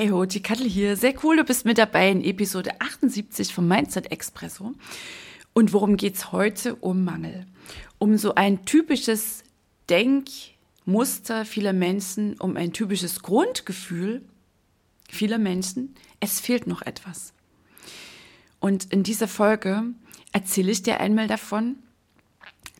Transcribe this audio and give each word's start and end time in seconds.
Hey 0.00 0.08
ho, 0.08 0.24
die 0.24 0.40
Kattel 0.40 0.66
hier. 0.66 0.96
Sehr 0.96 1.12
cool, 1.22 1.36
du 1.36 1.44
bist 1.44 1.66
mit 1.66 1.76
dabei 1.76 2.10
in 2.10 2.24
Episode 2.24 2.80
78 2.80 3.52
vom 3.52 3.68
Mindset 3.68 4.10
Expresso. 4.10 4.72
Und 5.52 5.74
worum 5.74 5.98
geht's 5.98 6.32
heute? 6.32 6.74
Um 6.76 7.04
Mangel. 7.04 7.44
Um 7.98 8.16
so 8.16 8.34
ein 8.34 8.64
typisches 8.64 9.42
Denkmuster 9.90 11.44
vieler 11.44 11.74
Menschen, 11.74 12.40
um 12.40 12.56
ein 12.56 12.72
typisches 12.72 13.20
Grundgefühl 13.20 14.22
vieler 15.06 15.36
Menschen. 15.36 15.94
Es 16.18 16.40
fehlt 16.40 16.66
noch 16.66 16.80
etwas. 16.80 17.34
Und 18.58 18.90
in 18.94 19.02
dieser 19.02 19.28
Folge 19.28 19.82
erzähle 20.32 20.72
ich 20.72 20.82
dir 20.82 20.98
einmal 21.00 21.26
davon, 21.26 21.76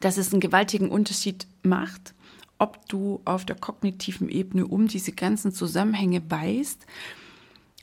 dass 0.00 0.16
es 0.16 0.32
einen 0.32 0.40
gewaltigen 0.40 0.88
Unterschied 0.88 1.46
macht, 1.62 2.14
ob 2.60 2.86
du 2.88 3.20
auf 3.24 3.44
der 3.44 3.56
kognitiven 3.56 4.28
Ebene 4.28 4.66
um 4.66 4.86
diese 4.86 5.12
ganzen 5.12 5.50
Zusammenhänge 5.50 6.22
weißt 6.28 6.86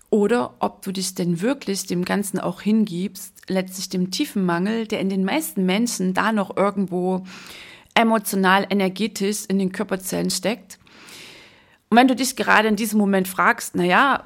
oder 0.09 0.53
ob 0.59 0.83
du 0.83 0.91
dich 0.91 1.15
denn 1.15 1.41
wirklich 1.41 1.87
dem 1.87 2.05
Ganzen 2.05 2.39
auch 2.39 2.61
hingibst, 2.61 3.33
letztlich 3.49 3.89
dem 3.89 4.11
tiefen 4.11 4.45
Mangel, 4.45 4.87
der 4.87 5.01
in 5.01 5.09
den 5.09 5.25
meisten 5.25 5.65
Menschen 5.65 6.13
da 6.13 6.31
noch 6.31 6.55
irgendwo 6.55 7.25
emotional, 7.95 8.67
energetisch 8.69 9.45
in 9.47 9.57
den 9.57 9.71
Körperzellen 9.71 10.29
steckt. 10.29 10.77
Und 11.89 11.97
wenn 11.97 12.07
du 12.07 12.15
dich 12.15 12.35
gerade 12.35 12.67
in 12.67 12.75
diesem 12.75 12.99
Moment 12.99 13.27
fragst, 13.27 13.75
naja, 13.75 14.23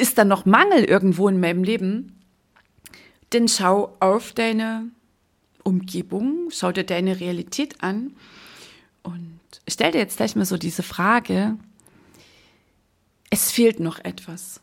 ist 0.00 0.16
da 0.16 0.24
noch 0.24 0.46
Mangel 0.46 0.84
irgendwo 0.84 1.28
in 1.28 1.38
meinem 1.38 1.64
Leben? 1.64 2.18
Dann 3.30 3.46
schau 3.46 3.94
auf 4.00 4.32
deine 4.32 4.86
Umgebung, 5.62 6.48
schau 6.50 6.72
dir 6.72 6.84
deine 6.84 7.20
Realität 7.20 7.82
an 7.82 8.12
stell 9.68 9.92
dir 9.92 9.98
jetzt 9.98 10.16
gleich 10.16 10.36
mal 10.36 10.44
so 10.44 10.56
diese 10.56 10.82
Frage, 10.82 11.56
es 13.30 13.50
fehlt 13.50 13.80
noch 13.80 13.98
etwas. 13.98 14.60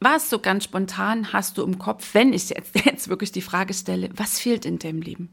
Was 0.00 0.30
so 0.30 0.38
ganz 0.38 0.64
spontan 0.64 1.32
hast 1.32 1.58
du 1.58 1.64
im 1.64 1.78
Kopf, 1.78 2.14
wenn 2.14 2.32
ich 2.32 2.48
jetzt, 2.50 2.74
jetzt 2.84 3.08
wirklich 3.08 3.32
die 3.32 3.42
Frage 3.42 3.74
stelle, 3.74 4.10
was 4.14 4.38
fehlt 4.38 4.64
in 4.64 4.78
deinem 4.78 5.02
Leben? 5.02 5.28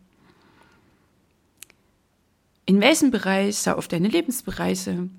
In 2.65 2.81
welchem 2.81 3.11
Bereich, 3.11 3.59
schau 3.63 3.73
auf 3.73 3.87
deine 3.87 4.07
Lebensbereiche, 4.07 5.09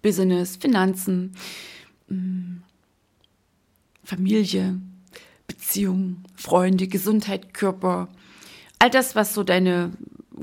Business, 0.00 0.56
Finanzen, 0.56 1.36
mm, 2.08 2.62
Familie, 4.02 4.80
Beziehung, 5.46 6.24
Freunde, 6.34 6.88
Gesundheit, 6.88 7.52
Körper, 7.52 8.08
all 8.78 8.90
das, 8.90 9.14
was 9.14 9.34
so 9.34 9.42
deine 9.42 9.92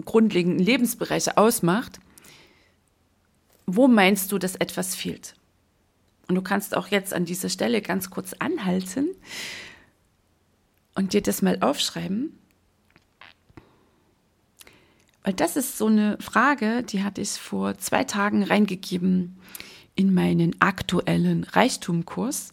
grundlegenden 0.06 0.60
Lebensbereiche 0.60 1.38
ausmacht, 1.38 2.00
wo 3.66 3.88
meinst 3.88 4.32
du, 4.32 4.38
dass 4.38 4.56
etwas 4.56 4.96
fehlt? 4.96 5.36
Und 6.28 6.36
du 6.36 6.42
kannst 6.42 6.76
auch 6.76 6.88
jetzt 6.88 7.14
an 7.14 7.26
dieser 7.26 7.50
Stelle 7.50 7.82
ganz 7.82 8.10
kurz 8.10 8.34
anhalten 8.34 9.10
und 10.96 11.14
dir 11.14 11.22
das 11.22 11.42
mal 11.42 11.58
aufschreiben. 11.62 12.38
Weil 15.24 15.34
das 15.34 15.56
ist 15.56 15.78
so 15.78 15.88
eine 15.88 16.18
Frage, 16.20 16.84
die 16.84 17.04
hatte 17.04 17.22
ich 17.22 17.32
vor 17.32 17.78
zwei 17.78 18.04
Tagen 18.04 18.44
reingegeben 18.44 19.38
in 19.96 20.14
meinen 20.14 20.60
aktuellen 20.60 21.46
Reichtumkurs. 21.46 22.52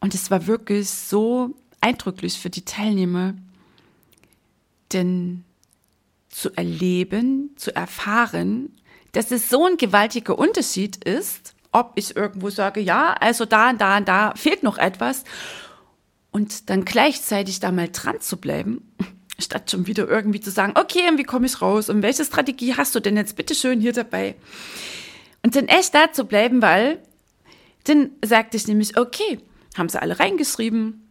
Und 0.00 0.14
es 0.14 0.30
war 0.30 0.46
wirklich 0.46 0.90
so 0.90 1.54
eindrücklich 1.80 2.38
für 2.38 2.50
die 2.50 2.64
Teilnehmer, 2.64 3.34
denn 4.92 5.44
zu 6.30 6.50
erleben, 6.56 7.50
zu 7.56 7.74
erfahren, 7.74 8.72
dass 9.12 9.30
es 9.30 9.50
so 9.50 9.66
ein 9.66 9.76
gewaltiger 9.76 10.38
Unterschied 10.38 11.04
ist, 11.04 11.54
ob 11.72 11.92
ich 11.96 12.16
irgendwo 12.16 12.50
sage, 12.50 12.80
ja, 12.80 13.12
also 13.14 13.44
da 13.44 13.70
und 13.70 13.80
da 13.80 13.98
und 13.98 14.08
da 14.08 14.32
fehlt 14.36 14.62
noch 14.62 14.78
etwas 14.78 15.24
und 16.30 16.70
dann 16.70 16.84
gleichzeitig 16.84 17.60
da 17.60 17.72
mal 17.72 17.88
dran 17.92 18.20
zu 18.20 18.36
bleiben, 18.36 18.92
statt 19.38 19.70
schon 19.70 19.86
wieder 19.86 20.08
irgendwie 20.08 20.40
zu 20.40 20.50
sagen, 20.50 20.74
okay, 20.76 21.08
und 21.10 21.18
wie 21.18 21.24
komme 21.24 21.46
ich 21.46 21.60
raus? 21.60 21.88
Und 21.88 22.02
welche 22.02 22.24
Strategie 22.24 22.76
hast 22.76 22.94
du 22.94 23.00
denn 23.00 23.16
jetzt 23.16 23.36
bitte 23.36 23.54
schön 23.54 23.80
hier 23.80 23.92
dabei? 23.92 24.36
Und 25.42 25.56
dann 25.56 25.68
echt 25.68 25.94
da 25.94 26.12
zu 26.12 26.24
bleiben, 26.24 26.62
weil 26.62 27.02
dann 27.84 28.10
sagte 28.24 28.56
ich 28.56 28.68
nämlich, 28.68 28.96
okay, 28.96 29.40
haben 29.76 29.88
sie 29.88 30.00
alle 30.00 30.20
reingeschrieben, 30.20 31.08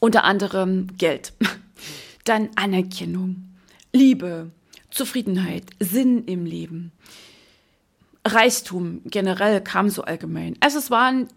unter 0.00 0.24
anderem 0.24 0.88
Geld, 0.96 1.34
dann 2.24 2.50
Anerkennung, 2.56 3.51
Liebe, 3.92 4.50
Zufriedenheit, 4.90 5.64
Sinn 5.80 6.24
im 6.24 6.44
Leben, 6.44 6.92
Reichtum 8.24 9.02
generell 9.04 9.60
kam 9.60 9.88
so 9.88 10.02
allgemein. 10.02 10.56
Also 10.60 10.78
es 10.78 10.90
waren 10.90 11.28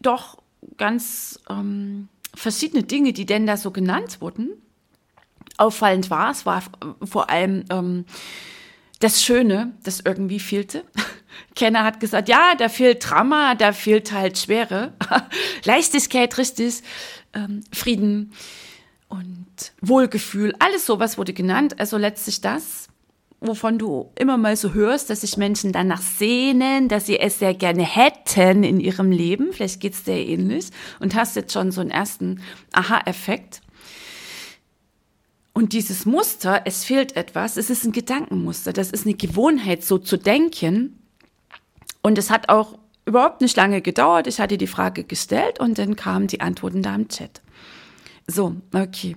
doch 0.00 0.38
ganz 0.76 1.40
ähm, 1.48 2.08
verschiedene 2.34 2.82
Dinge, 2.82 3.12
die 3.12 3.26
denn 3.26 3.46
da 3.46 3.56
so 3.56 3.70
genannt 3.70 4.20
wurden. 4.20 4.50
Auffallend 5.56 6.10
war, 6.10 6.30
es 6.30 6.44
war 6.44 6.62
vor 7.02 7.30
allem 7.30 7.64
ähm, 7.70 8.04
das 9.00 9.22
Schöne, 9.22 9.72
das 9.82 10.00
irgendwie 10.00 10.40
fehlte. 10.40 10.84
Kenner 11.54 11.84
hat 11.84 12.00
gesagt, 12.00 12.28
ja, 12.28 12.54
da 12.56 12.68
fehlt 12.68 13.08
Drama, 13.08 13.54
da 13.54 13.72
fehlt 13.72 14.12
halt 14.12 14.38
Schwere, 14.38 14.92
Leichtigkeit, 15.64 16.36
richtig, 16.38 16.82
ähm, 17.32 17.62
Frieden, 17.72 18.32
und 19.08 19.43
Wohlgefühl, 19.80 20.54
alles 20.58 20.86
sowas 20.86 21.18
wurde 21.18 21.32
genannt. 21.32 21.78
Also 21.78 21.96
letztlich 21.96 22.40
das, 22.40 22.88
wovon 23.40 23.78
du 23.78 24.10
immer 24.18 24.36
mal 24.36 24.56
so 24.56 24.72
hörst, 24.72 25.10
dass 25.10 25.20
sich 25.20 25.36
Menschen 25.36 25.72
danach 25.72 26.00
sehnen, 26.00 26.88
dass 26.88 27.06
sie 27.06 27.18
es 27.18 27.38
sehr 27.38 27.54
gerne 27.54 27.84
hätten 27.84 28.64
in 28.64 28.80
ihrem 28.80 29.10
Leben. 29.10 29.52
Vielleicht 29.52 29.80
geht 29.80 29.94
es 29.94 30.04
dir 30.04 30.16
ähnlich 30.16 30.70
und 31.00 31.14
hast 31.14 31.36
jetzt 31.36 31.52
schon 31.52 31.70
so 31.70 31.80
einen 31.80 31.90
ersten 31.90 32.40
Aha-Effekt. 32.72 33.60
Und 35.52 35.72
dieses 35.72 36.04
Muster, 36.04 36.62
es 36.64 36.84
fehlt 36.84 37.16
etwas, 37.16 37.56
es 37.56 37.70
ist 37.70 37.84
ein 37.84 37.92
Gedankenmuster, 37.92 38.72
das 38.72 38.90
ist 38.90 39.06
eine 39.06 39.14
Gewohnheit, 39.14 39.84
so 39.84 39.98
zu 39.98 40.16
denken. 40.16 40.98
Und 42.02 42.18
es 42.18 42.28
hat 42.28 42.48
auch 42.48 42.76
überhaupt 43.06 43.40
nicht 43.40 43.56
lange 43.56 43.80
gedauert. 43.80 44.26
Ich 44.26 44.40
hatte 44.40 44.58
die 44.58 44.66
Frage 44.66 45.04
gestellt 45.04 45.60
und 45.60 45.78
dann 45.78 45.96
kamen 45.96 46.26
die 46.26 46.40
Antworten 46.40 46.82
da 46.82 46.94
im 46.94 47.08
Chat. 47.08 47.40
So, 48.26 48.56
okay. 48.72 49.16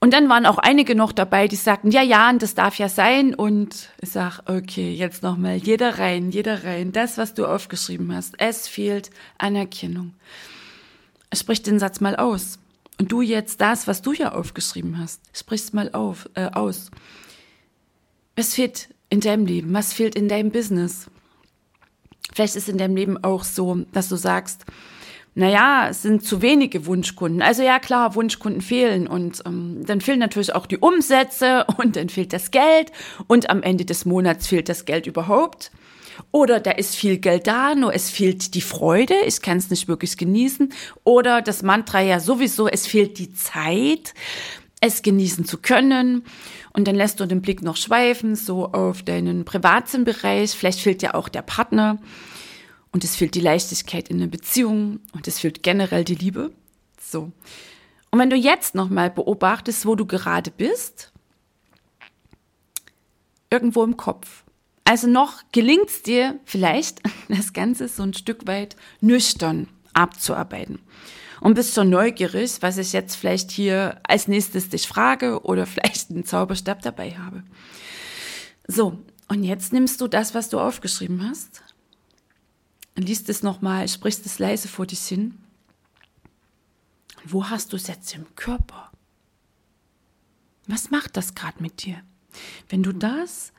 Und 0.00 0.12
dann 0.12 0.28
waren 0.28 0.46
auch 0.46 0.58
einige 0.58 0.94
noch 0.94 1.10
dabei, 1.10 1.48
die 1.48 1.56
sagten, 1.56 1.90
ja, 1.90 2.02
ja, 2.02 2.32
das 2.32 2.54
darf 2.54 2.78
ja 2.78 2.88
sein. 2.88 3.34
Und 3.34 3.90
ich 4.00 4.10
sag, 4.10 4.40
okay, 4.46 4.92
jetzt 4.92 5.22
nochmal, 5.24 5.56
jeder 5.56 5.98
rein, 5.98 6.30
jeder 6.30 6.62
rein. 6.62 6.92
Das, 6.92 7.18
was 7.18 7.34
du 7.34 7.46
aufgeschrieben 7.46 8.14
hast, 8.14 8.34
es 8.38 8.68
fehlt 8.68 9.10
Anerkennung. 9.38 10.14
Sprich 11.34 11.62
den 11.62 11.80
Satz 11.80 12.00
mal 12.00 12.14
aus. 12.14 12.60
Und 13.00 13.10
du 13.10 13.22
jetzt 13.22 13.60
das, 13.60 13.86
was 13.86 14.02
du 14.02 14.12
ja 14.12 14.32
aufgeschrieben 14.32 14.98
hast, 14.98 15.20
sprichst 15.32 15.74
mal 15.74 15.90
auf, 15.92 16.28
äh, 16.34 16.46
aus. 16.46 16.90
Was 18.36 18.54
fehlt 18.54 18.88
in 19.10 19.20
deinem 19.20 19.46
Leben? 19.46 19.72
Was 19.72 19.92
fehlt 19.92 20.14
in 20.14 20.28
deinem 20.28 20.50
Business? 20.50 21.08
Vielleicht 22.32 22.56
ist 22.56 22.68
in 22.68 22.78
deinem 22.78 22.96
Leben 22.96 23.22
auch 23.24 23.42
so, 23.42 23.84
dass 23.92 24.08
du 24.08 24.16
sagst, 24.16 24.64
naja, 25.38 25.86
es 25.88 26.02
sind 26.02 26.24
zu 26.24 26.42
wenige 26.42 26.84
Wunschkunden. 26.84 27.42
Also 27.42 27.62
ja, 27.62 27.78
klar, 27.78 28.16
Wunschkunden 28.16 28.60
fehlen 28.60 29.06
und 29.06 29.40
ähm, 29.46 29.86
dann 29.86 30.00
fehlen 30.00 30.18
natürlich 30.18 30.52
auch 30.52 30.66
die 30.66 30.78
Umsätze 30.78 31.64
und 31.78 31.94
dann 31.94 32.08
fehlt 32.08 32.32
das 32.32 32.50
Geld 32.50 32.90
und 33.28 33.48
am 33.48 33.62
Ende 33.62 33.84
des 33.84 34.04
Monats 34.04 34.48
fehlt 34.48 34.68
das 34.68 34.84
Geld 34.84 35.06
überhaupt. 35.06 35.70
Oder 36.32 36.58
da 36.58 36.72
ist 36.72 36.96
viel 36.96 37.18
Geld 37.18 37.46
da, 37.46 37.76
nur 37.76 37.94
es 37.94 38.10
fehlt 38.10 38.54
die 38.54 38.60
Freude, 38.60 39.14
ich 39.26 39.40
kann 39.40 39.58
es 39.58 39.70
nicht 39.70 39.86
wirklich 39.86 40.16
genießen. 40.16 40.72
Oder 41.04 41.40
das 41.40 41.62
Mantra 41.62 42.00
ja 42.00 42.18
sowieso, 42.18 42.66
es 42.66 42.88
fehlt 42.88 43.20
die 43.20 43.32
Zeit, 43.32 44.14
es 44.80 45.02
genießen 45.02 45.44
zu 45.44 45.58
können. 45.58 46.24
Und 46.72 46.88
dann 46.88 46.96
lässt 46.96 47.20
du 47.20 47.26
den 47.26 47.42
Blick 47.42 47.62
noch 47.62 47.76
schweifen, 47.76 48.34
so 48.34 48.72
auf 48.72 49.04
deinen 49.04 49.44
Privatsinnbereich. 49.44 50.50
Vielleicht 50.50 50.80
fehlt 50.80 51.00
ja 51.02 51.14
auch 51.14 51.28
der 51.28 51.42
Partner. 51.42 51.98
Und 52.90 53.04
es 53.04 53.16
fehlt 53.16 53.34
die 53.34 53.40
Leichtigkeit 53.40 54.08
in 54.08 54.18
der 54.18 54.26
Beziehung 54.26 55.00
und 55.12 55.28
es 55.28 55.38
fehlt 55.38 55.62
generell 55.62 56.04
die 56.04 56.14
Liebe. 56.14 56.52
So. 57.00 57.32
Und 58.10 58.18
wenn 58.18 58.30
du 58.30 58.36
jetzt 58.36 58.74
nochmal 58.74 59.10
beobachtest, 59.10 59.84
wo 59.84 59.94
du 59.94 60.06
gerade 60.06 60.50
bist, 60.50 61.12
irgendwo 63.50 63.84
im 63.84 63.96
Kopf. 63.96 64.44
Also 64.84 65.06
noch 65.06 65.42
gelingt 65.52 65.88
es 65.88 66.02
dir 66.02 66.38
vielleicht, 66.44 67.02
das 67.28 67.52
Ganze 67.52 67.88
so 67.88 68.02
ein 68.02 68.14
Stück 68.14 68.46
weit 68.46 68.76
nüchtern 69.00 69.68
abzuarbeiten. 69.92 70.80
Und 71.40 71.54
bist 71.54 71.74
schon 71.74 71.90
neugierig, 71.90 72.62
was 72.62 72.78
ich 72.78 72.92
jetzt 72.92 73.14
vielleicht 73.14 73.52
hier 73.52 74.00
als 74.02 74.26
nächstes 74.26 74.70
dich 74.70 74.88
frage 74.88 75.42
oder 75.42 75.66
vielleicht 75.66 76.10
einen 76.10 76.24
Zauberstab 76.24 76.82
dabei 76.82 77.12
habe. 77.12 77.44
So, 78.66 78.98
und 79.28 79.44
jetzt 79.44 79.72
nimmst 79.72 80.00
du 80.00 80.08
das, 80.08 80.34
was 80.34 80.48
du 80.48 80.58
aufgeschrieben 80.58 81.28
hast, 81.28 81.62
liest 83.02 83.28
es 83.28 83.42
nochmal, 83.42 83.88
sprichst 83.88 84.26
es 84.26 84.38
leise 84.38 84.68
vor 84.68 84.86
dich 84.86 85.00
hin. 85.00 85.38
Wo 87.24 87.48
hast 87.48 87.72
du 87.72 87.76
es 87.76 87.86
jetzt 87.86 88.14
im 88.14 88.26
Körper? 88.36 88.90
Was 90.66 90.90
macht 90.90 91.16
das 91.16 91.34
gerade 91.34 91.62
mit 91.62 91.84
dir? 91.84 92.00
Wenn 92.68 92.82
du 92.82 92.92
das 92.92 93.52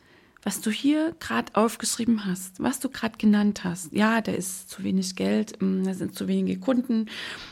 was 0.44 0.62
du 0.62 0.71
hier 0.71 1.15
gerade 1.19 1.53
aufgeschrieben 1.56 2.25
hast, 2.25 2.62
was 2.62 2.80
du 2.80 2.89
gerade 2.89 3.18
genannt 3.18 3.63
hast. 3.63 3.91
Ja, 3.91 4.21
da 4.21 4.31
ist 4.31 4.69
zu 4.69 4.83
wenig 4.83 5.15
Geld, 5.15 5.62
mm, 5.62 5.83
da 5.83 5.94
sind 5.94 6.15
zu 6.15 6.27
wenige 6.27 6.59
Kunden. 6.59 7.07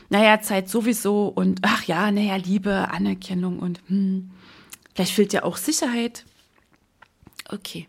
Naja, 0.09 0.41
Zeit 0.41 0.69
sowieso 0.69 1.27
und 1.27 1.59
ach 1.63 1.83
ja, 1.83 2.09
naja, 2.11 2.37
Liebe, 2.37 2.89
Anerkennung 2.89 3.59
und 3.59 3.81
hm, 3.87 4.31
vielleicht 4.93 5.13
fehlt 5.13 5.33
ja 5.33 5.43
auch 5.43 5.57
Sicherheit. 5.57 6.25
Okay. 7.49 7.87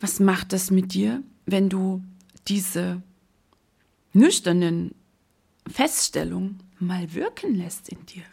Was 0.00 0.20
macht 0.20 0.52
das 0.52 0.70
mit 0.70 0.94
dir, 0.94 1.22
wenn 1.46 1.68
du 1.68 2.02
diese 2.48 3.02
nüchternen 4.12 4.94
Feststellungen 5.66 6.62
mal 6.78 7.14
wirken 7.14 7.54
lässt 7.54 7.88
in 7.88 8.04
dir? 8.06 8.24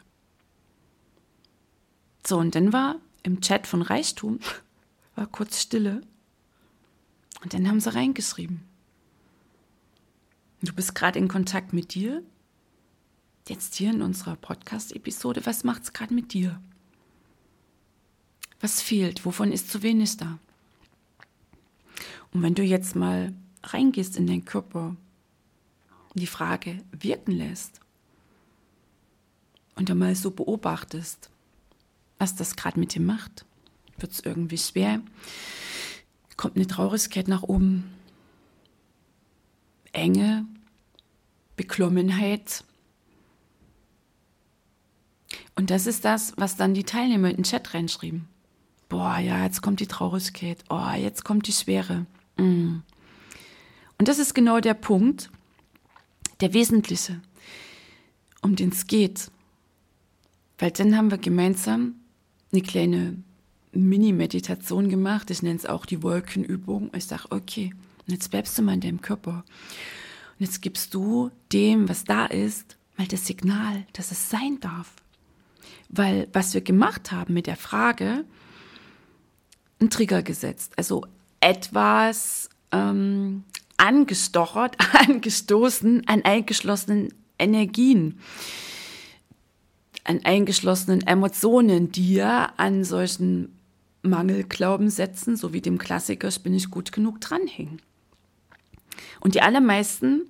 So, 2.26 2.38
und 2.38 2.56
dann 2.56 2.74
war 2.74 2.96
im 3.24 3.42
Chat 3.42 3.68
von 3.68 3.82
Reichtum 3.82 4.40
war 5.16 5.28
kurz 5.28 5.62
Stille. 5.62 6.02
Und 7.44 7.54
dann 7.54 7.68
haben 7.68 7.80
sie 7.80 7.94
reingeschrieben. 7.94 8.64
Du 10.62 10.74
bist 10.74 10.96
gerade 10.96 11.20
in 11.20 11.28
Kontakt 11.28 11.74
mit 11.74 11.94
dir. 11.94 12.24
Jetzt 13.50 13.76
hier 13.76 13.92
in 13.92 14.02
unserer 14.02 14.38
Podcast-Episode, 14.38 15.46
was 15.46 15.66
macht 15.66 15.84
es 15.84 15.92
gerade 15.92 16.14
mit 16.14 16.32
dir? 16.32 16.62
Was 18.62 18.82
fehlt? 18.82 19.26
Wovon 19.26 19.52
ist 19.52 19.70
zu 19.70 19.84
wenig 19.84 20.16
da? 20.16 20.40
Und 22.34 22.42
wenn 22.42 22.56
du 22.56 22.64
jetzt 22.64 22.96
mal 22.96 23.34
reingehst 23.64 24.18
in 24.18 24.28
den 24.28 24.46
Körper, 24.46 24.96
die 26.16 26.28
Frage 26.28 26.84
wirken 26.92 27.32
lässt 27.32 27.80
und 29.76 29.90
dann 29.90 29.98
mal 29.98 30.16
so 30.16 30.32
beobachtest, 30.32 31.30
was 32.18 32.36
das 32.36 32.56
gerade 32.56 32.80
mit 32.80 32.94
dir 32.94 33.02
macht. 33.02 33.46
Wird 33.98 34.12
es 34.12 34.20
irgendwie 34.22 34.58
schwer? 34.58 35.02
Kommt 36.38 36.56
eine 36.56 36.68
Traurigkeit 36.68 37.28
nach 37.28 37.44
oben? 37.44 37.94
Enge? 39.92 40.46
Beklommenheit? 41.56 42.64
Und 45.56 45.70
das 45.70 45.86
ist 45.86 46.06
das, 46.06 46.34
was 46.38 46.56
dann 46.56 46.74
die 46.74 46.84
Teilnehmer 46.84 47.30
in 47.30 47.38
den 47.38 47.44
Chat 47.44 47.74
reinschrieben. 47.74 48.28
Boah, 48.90 49.18
ja, 49.20 49.44
jetzt 49.44 49.62
kommt 49.62 49.80
die 49.80 49.88
Traurigkeit. 49.88 50.64
Oh, 50.70 50.92
jetzt 50.98 51.24
kommt 51.24 51.48
die 51.48 51.54
Schwere. 51.54 52.06
Mm. 52.38 52.78
Und 53.98 54.08
das 54.08 54.20
ist 54.20 54.34
genau 54.34 54.60
der 54.60 54.74
Punkt, 54.74 55.30
der 56.42 56.54
wesentliche, 56.54 57.22
um 58.42 58.56
den 58.56 58.70
es 58.70 58.88
geht. 58.88 59.32
Weil 60.58 60.72
dann 60.72 60.98
haben 60.98 61.12
wir 61.12 61.18
gemeinsam 61.18 61.96
eine 62.52 62.62
kleine 62.62 63.18
Mini-Meditation 63.72 64.90
gemacht. 64.90 65.30
Ich 65.32 65.42
nenne 65.42 65.56
es 65.56 65.66
auch 65.66 65.86
die 65.86 66.04
Wolkenübung. 66.04 66.92
Ich 66.96 67.06
sage, 67.06 67.26
okay, 67.30 67.74
und 68.06 68.14
jetzt 68.14 68.30
bleibst 68.30 68.58
du 68.58 68.62
mal 68.62 68.74
in 68.74 68.82
deinem 68.82 69.02
Körper. 69.02 69.44
Und 70.40 70.46
jetzt 70.46 70.62
gibst 70.62 70.94
du 70.94 71.32
dem, 71.52 71.90
was 71.90 72.04
da 72.04 72.26
ist, 72.26 72.78
mal 72.98 73.08
das 73.08 73.26
Signal, 73.26 73.86
dass 73.94 74.12
es 74.12 74.30
sein 74.30 74.60
darf. 74.60 74.94
Weil 75.90 76.28
was 76.34 76.54
wir 76.54 76.62
gemacht 76.62 77.12
haben 77.12 77.34
mit 77.34 77.48
der 77.48 77.56
Frage, 77.56 78.26
ein 79.80 79.90
Trigger 79.90 80.24
gesetzt. 80.24 80.74
Also 80.78 81.06
etwas 81.44 82.50
ähm, 82.72 83.44
angestochert, 83.78 84.78
angestoßen 85.08 86.08
an 86.08 86.24
eingeschlossenen 86.24 87.14
Energien 87.40 88.20
an 90.04 90.22
eingeschlossenen 90.24 91.06
Emotionen, 91.08 91.92
die 91.92 92.16
ja 92.16 92.54
an 92.58 92.84
solchen 92.84 93.58
Mangelglaubenssätzen, 94.02 95.38
so 95.38 95.54
wie 95.54 95.62
dem 95.62 95.78
Klassiker, 95.78 96.28
ich 96.28 96.44
bin 96.44 96.54
nicht 96.54 96.72
gut 96.72 96.92
genug, 96.92 97.22
dranhängen. 97.22 97.82
Und 99.22 99.36
die 99.36 99.42
allermeisten, 99.42 100.24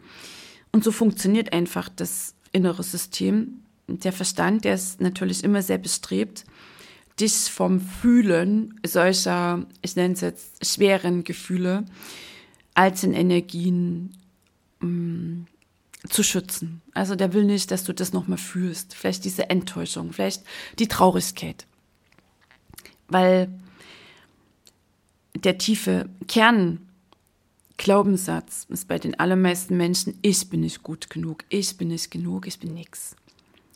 und 0.71 0.83
so 0.83 0.91
funktioniert 0.91 1.53
einfach 1.53 1.89
das 1.89 2.35
innere 2.51 2.83
System, 2.83 3.63
der 3.87 4.13
Verstand, 4.13 4.63
der 4.63 4.75
ist 4.75 5.01
natürlich 5.01 5.43
immer 5.43 5.61
sehr 5.61 5.79
bestrebt, 5.79 6.45
dich 7.19 7.33
vom 7.33 7.79
Fühlen 7.79 8.79
solcher, 8.85 9.65
ich 9.81 9.95
nenne 9.95 10.13
es 10.13 10.21
jetzt, 10.21 10.65
schweren 10.65 11.23
Gefühle, 11.23 11.85
alten 12.73 13.13
Energien, 13.13 14.17
mm, 14.79 15.43
zu 16.09 16.23
schützen. 16.23 16.81
Also 16.93 17.15
der 17.15 17.33
will 17.33 17.45
nicht, 17.45 17.71
dass 17.71 17.85
du 17.85 17.93
das 17.93 18.13
nochmal 18.13 18.37
fühlst. 18.37 18.93
Vielleicht 18.93 19.25
diese 19.25 19.49
Enttäuschung, 19.49 20.13
vielleicht 20.13 20.43
die 20.79 20.87
Traurigkeit. 20.87 21.65
Weil 23.07 23.49
der 25.35 25.57
tiefe 25.57 26.07
Kernglaubenssatz 26.27 28.67
ist 28.69 28.87
bei 28.87 28.99
den 28.99 29.19
allermeisten 29.19 29.75
Menschen, 29.77 30.19
ich 30.21 30.49
bin 30.49 30.59
nicht 30.61 30.83
gut 30.83 31.09
genug, 31.09 31.43
ich 31.49 31.75
bin 31.77 31.87
nicht 31.89 32.11
genug, 32.11 32.47
ich 32.47 32.59
bin 32.59 32.73
nix. 32.73 33.17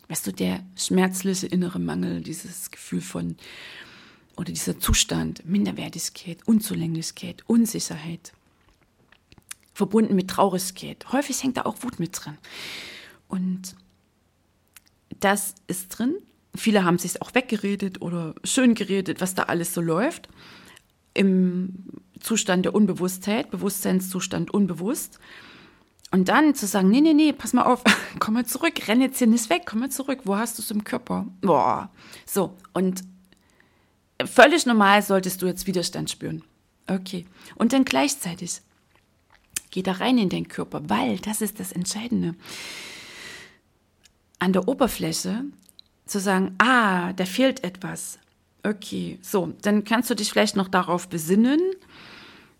Weißt 0.09 0.25
du, 0.25 0.31
der 0.31 0.63
schmerzliche 0.75 1.47
innere 1.47 1.79
Mangel, 1.79 2.21
dieses 2.21 2.71
Gefühl 2.71 3.01
von, 3.01 3.35
oder 4.35 4.51
dieser 4.51 4.79
Zustand, 4.79 5.45
Minderwertigkeit, 5.45 6.39
Unzulänglichkeit, 6.45 7.43
Unsicherheit, 7.47 8.33
verbunden 9.73 10.15
mit 10.15 10.29
Traurigkeit. 10.29 11.11
Häufig 11.11 11.43
hängt 11.43 11.57
da 11.57 11.63
auch 11.63 11.83
Wut 11.83 11.99
mit 11.99 12.11
drin. 12.13 12.37
Und 13.27 13.75
das 15.19 15.55
ist 15.67 15.89
drin. 15.89 16.15
Viele 16.55 16.83
haben 16.83 16.97
sich 16.97 17.21
auch 17.21 17.35
weggeredet 17.35 18.01
oder 18.01 18.33
schön 18.43 18.73
geredet, 18.73 19.21
was 19.21 19.35
da 19.35 19.43
alles 19.43 19.73
so 19.73 19.81
läuft. 19.81 20.29
Im 21.13 21.85
Zustand 22.19 22.65
der 22.65 22.73
Unbewusstheit, 22.73 23.51
Bewusstseinszustand 23.51 24.51
unbewusst. 24.51 25.19
Und 26.11 26.29
dann 26.29 26.55
zu 26.55 26.67
sagen, 26.67 26.89
nee, 26.89 27.01
nee, 27.01 27.13
nee, 27.13 27.33
pass 27.33 27.53
mal 27.53 27.63
auf, 27.63 27.83
komm 28.19 28.35
mal 28.35 28.45
zurück, 28.45 28.87
renn 28.87 29.01
jetzt 29.01 29.17
hier 29.17 29.27
nicht 29.27 29.49
weg, 29.49 29.63
komm 29.65 29.79
mal 29.79 29.89
zurück, 29.89 30.21
wo 30.23 30.37
hast 30.37 30.57
du 30.57 30.61
es 30.61 30.71
im 30.71 30.83
Körper? 30.83 31.25
Boah. 31.41 31.89
So, 32.25 32.55
und 32.73 33.03
völlig 34.25 34.65
normal 34.65 35.01
solltest 35.01 35.41
du 35.41 35.47
jetzt 35.47 35.67
Widerstand 35.67 36.09
spüren. 36.09 36.43
Okay. 36.87 37.25
Und 37.55 37.73
dann 37.73 37.83
gleichzeitig 37.83 38.61
Geh 39.71 39.83
da 39.83 39.93
rein 39.93 40.17
in 40.17 40.29
den 40.29 40.47
Körper, 40.47 40.89
weil 40.89 41.17
das 41.19 41.41
ist 41.41 41.59
das 41.59 41.71
Entscheidende. 41.71 42.35
An 44.39 44.53
der 44.53 44.67
Oberfläche 44.67 45.43
zu 46.05 46.19
sagen, 46.19 46.55
ah, 46.57 47.13
da 47.13 47.25
fehlt 47.25 47.63
etwas. 47.63 48.19
Okay, 48.63 49.19
so, 49.21 49.53
dann 49.61 49.83
kannst 49.83 50.09
du 50.09 50.15
dich 50.15 50.31
vielleicht 50.31 50.55
noch 50.55 50.67
darauf 50.67 51.09
besinnen, 51.09 51.59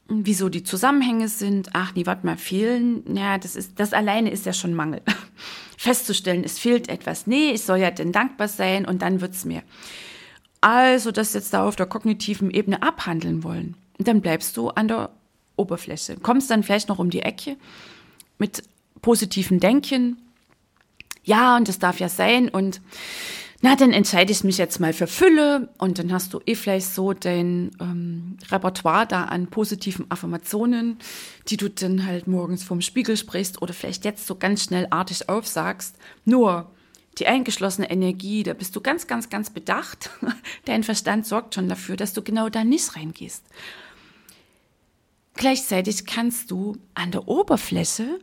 wieso 0.10 0.50
die 0.50 0.64
Zusammenhänge 0.64 1.28
sind. 1.28 1.70
Ach, 1.74 1.94
nee, 1.96 2.06
warte 2.06 2.26
mal, 2.26 2.38
fehlen. 2.38 3.04
Ja, 3.16 3.38
das 3.38 3.56
ist, 3.56 3.80
das 3.80 3.94
alleine 3.94 4.30
ist 4.30 4.46
ja 4.46 4.54
schon 4.54 4.74
Mangel. 4.74 5.02
Festzustellen, 5.78 6.44
es 6.44 6.60
fehlt 6.60 6.90
etwas. 6.90 7.28
Nee, 7.28 7.52
ich 7.52 7.64
soll 7.64 7.78
ja 7.80 7.92
denn 7.92 8.12
dankbar 8.12 8.48
sein 8.48 8.86
und 8.86 9.02
dann 9.02 9.22
wird's 9.22 9.46
mir. 9.46 9.64
Also 10.62 11.12
das 11.12 11.34
jetzt 11.34 11.54
da 11.54 11.68
auf 11.68 11.76
der 11.76 11.86
kognitiven 11.86 12.50
Ebene 12.52 12.82
abhandeln 12.82 13.44
wollen. 13.44 13.76
Und 13.98 14.08
dann 14.08 14.22
bleibst 14.22 14.58
du 14.58 14.70
an 14.70 14.88
der 14.88 15.12
Oberfläche. 15.56 16.18
Kommst 16.18 16.50
dann 16.50 16.64
vielleicht 16.64 16.90
noch 16.90 17.00
um 17.00 17.10
die 17.10 17.22
Ecke 17.22 17.58
mit 18.38 18.64
positiven 19.02 19.60
Denken. 19.60 20.18
Ja, 21.24 21.58
und 21.58 21.68
das 21.68 21.80
darf 21.80 22.00
ja 22.00 22.10
sein. 22.10 22.50
Und 22.50 22.82
na, 23.62 23.76
dann 23.76 23.92
entscheide 23.92 24.32
ich 24.32 24.44
mich 24.44 24.60
jetzt 24.60 24.80
mal 24.80 24.94
für 24.94 25.08
Fülle. 25.08 25.70
Und 25.80 25.98
dann 25.98 26.12
hast 26.12 26.34
du 26.34 26.40
eh 26.46 26.54
vielleicht 26.54 26.94
so 26.94 27.14
dein 27.14 27.72
ähm, 27.80 28.38
Repertoire 28.52 29.08
da 29.08 29.24
an 29.24 29.48
positiven 29.48 30.10
Affirmationen, 30.10 31.00
die 31.48 31.58
du 31.58 31.70
dann 31.70 32.06
halt 32.06 32.28
morgens 32.28 32.64
vorm 32.64 32.82
Spiegel 32.82 33.18
sprichst 33.18 33.62
oder 33.62 33.74
vielleicht 33.74 34.06
jetzt 34.06 34.28
so 34.28 34.36
ganz 34.36 34.64
schnell 34.64 34.88
artig 34.92 35.28
aufsagst. 35.28 35.96
Nur 36.24 36.72
die 37.18 37.26
eingeschlossene 37.26 37.90
Energie, 37.90 38.44
da 38.44 38.54
bist 38.54 38.76
du 38.76 38.82
ganz, 38.82 39.08
ganz, 39.08 39.30
ganz 39.30 39.50
bedacht. 39.50 40.12
Dein 40.66 40.84
Verstand 40.84 41.26
sorgt 41.26 41.56
schon 41.56 41.68
dafür, 41.68 41.96
dass 41.96 42.14
du 42.14 42.22
genau 42.22 42.50
da 42.50 42.64
nicht 42.64 42.96
reingehst. 42.96 43.44
Gleichzeitig 45.34 46.06
kannst 46.06 46.52
du 46.52 46.78
an 46.94 47.10
der 47.12 47.28
Oberfläche 47.28 48.20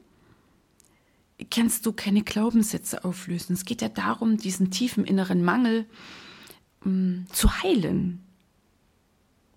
kannst 1.51 1.85
du 1.87 1.93
keine 1.93 2.23
Glaubenssätze 2.23 3.05
auflösen. 3.05 3.55
Es 3.55 3.65
geht 3.65 3.83
ja 3.83 3.89
darum, 3.89 4.37
diesen 4.37 4.71
tiefen 4.71 5.05
inneren 5.05 5.45
Mangel 5.45 5.87
ähm, 6.85 7.27
zu 7.33 7.63
heilen. 7.63 8.25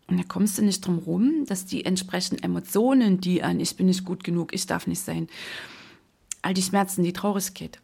Und 0.07 0.17
da 0.17 0.23
kommst 0.23 0.57
du 0.57 0.63
nicht 0.63 0.85
drum 0.85 0.99
rum, 0.99 1.45
dass 1.45 1.65
die 1.65 1.85
entsprechenden 1.85 2.43
Emotionen, 2.43 3.19
die 3.19 3.43
an 3.43 3.59
ich 3.59 3.75
bin 3.75 3.87
nicht 3.87 4.05
gut 4.05 4.23
genug, 4.23 4.53
ich 4.53 4.65
darf 4.65 4.87
nicht 4.87 5.01
sein, 5.01 5.27
all 6.41 6.53
die 6.53 6.61
Schmerzen, 6.61 7.03
die 7.03 7.13
Traurigkeit. 7.13 7.79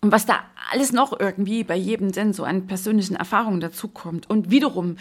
Und 0.00 0.12
was 0.12 0.26
da 0.26 0.44
alles 0.70 0.92
noch 0.92 1.18
irgendwie 1.18 1.64
bei 1.64 1.76
jedem 1.76 2.12
denn 2.12 2.32
so 2.32 2.44
an 2.44 2.66
persönlichen 2.66 3.16
Erfahrungen 3.16 3.60
dazukommt 3.60 4.30
und 4.30 4.50
wiederum 4.50 4.96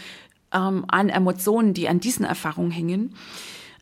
ähm, 0.52 0.86
an 0.88 1.10
Emotionen, 1.10 1.74
die 1.74 1.88
an 1.88 2.00
diesen 2.00 2.26
Erfahrungen 2.26 2.72
hängen. 2.72 3.16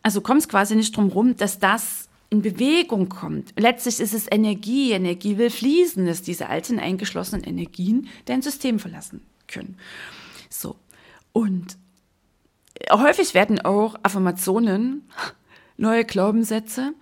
Also 0.02 0.20
kommt 0.20 0.42
es 0.42 0.48
quasi 0.48 0.76
nicht 0.76 0.96
drum 0.96 1.08
rum, 1.08 1.36
dass 1.36 1.58
das 1.58 2.08
in 2.30 2.42
Bewegung 2.42 3.08
kommt. 3.08 3.52
Letztlich 3.56 4.00
ist 4.00 4.14
es 4.14 4.26
Energie. 4.30 4.92
Energie 4.92 5.38
will 5.38 5.50
fließen, 5.50 6.06
dass 6.06 6.22
diese 6.22 6.48
alten 6.48 6.78
eingeschlossenen 6.78 7.44
Energien 7.44 8.08
dein 8.24 8.42
System 8.42 8.78
verlassen 8.78 9.20
können. 9.46 9.76
So. 10.50 10.76
Und 11.32 11.76
häufig 12.90 13.34
werden 13.34 13.60
auch 13.60 13.96
Affirmationen, 14.02 15.08
neue 15.76 16.04
Glaubenssätze 16.04 16.94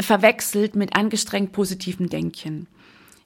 verwechselt 0.00 0.76
mit 0.76 0.96
angestrengt 0.96 1.52
positivem 1.52 2.08
Denken. 2.08 2.66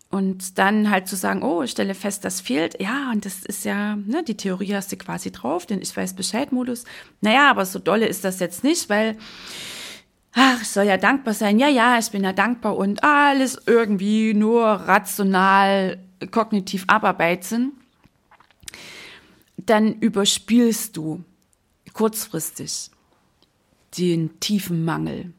Und 0.08 0.58
dann 0.58 0.90
halt 0.90 1.08
zu 1.08 1.16
sagen, 1.16 1.42
oh, 1.42 1.62
ich 1.62 1.72
stelle 1.72 1.94
fest, 1.94 2.24
das 2.24 2.40
fehlt. 2.40 2.80
Ja, 2.80 3.10
und 3.10 3.24
das 3.24 3.44
ist 3.44 3.64
ja, 3.64 3.96
ne, 3.96 4.22
die 4.22 4.36
Theorie 4.36 4.74
hast 4.74 4.92
du 4.92 4.96
quasi 4.96 5.32
drauf, 5.32 5.66
den 5.66 5.82
Ich 5.82 5.96
weiß 5.96 6.14
Bescheid-Modus. 6.14 6.84
Naja, 7.20 7.50
aber 7.50 7.66
so 7.66 7.78
dolle 7.80 8.06
ist 8.06 8.24
das 8.24 8.38
jetzt 8.38 8.62
nicht, 8.62 8.88
weil, 8.88 9.16
ach, 10.36 10.62
ich 10.62 10.68
soll 10.68 10.84
ja 10.84 10.98
dankbar 10.98 11.34
sein. 11.34 11.58
Ja, 11.58 11.68
ja, 11.68 11.98
ich 11.98 12.10
bin 12.10 12.22
ja 12.22 12.32
dankbar 12.32 12.76
und 12.76 13.02
alles 13.02 13.58
irgendwie 13.66 14.34
nur 14.34 14.64
rational, 14.64 15.98
kognitiv 16.30 16.84
abarbeiten. 16.86 17.72
Dann 19.56 19.94
überspielst 19.94 20.96
du 20.96 21.24
kurzfristig 21.94 22.90
den 23.96 24.38
tiefen 24.38 24.84
Mangel. 24.84 25.32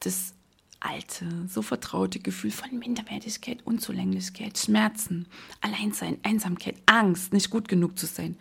Das 0.00 0.34
alte, 0.80 1.26
so 1.46 1.62
vertraute 1.62 2.18
Gefühl 2.18 2.50
von 2.50 2.76
Minderwertigkeit, 2.78 3.64
Unzulänglichkeit, 3.64 4.58
Schmerzen, 4.58 5.26
Alleinsein, 5.60 6.18
Einsamkeit, 6.22 6.76
Angst, 6.86 7.32
nicht 7.32 7.50
gut 7.50 7.68
genug 7.68 7.98
zu 7.98 8.06
sein. 8.06 8.36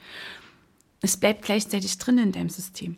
Es 1.02 1.18
bleibt 1.18 1.44
gleichzeitig 1.44 1.98
drin 1.98 2.18
in 2.18 2.32
deinem 2.32 2.50
System. 2.50 2.98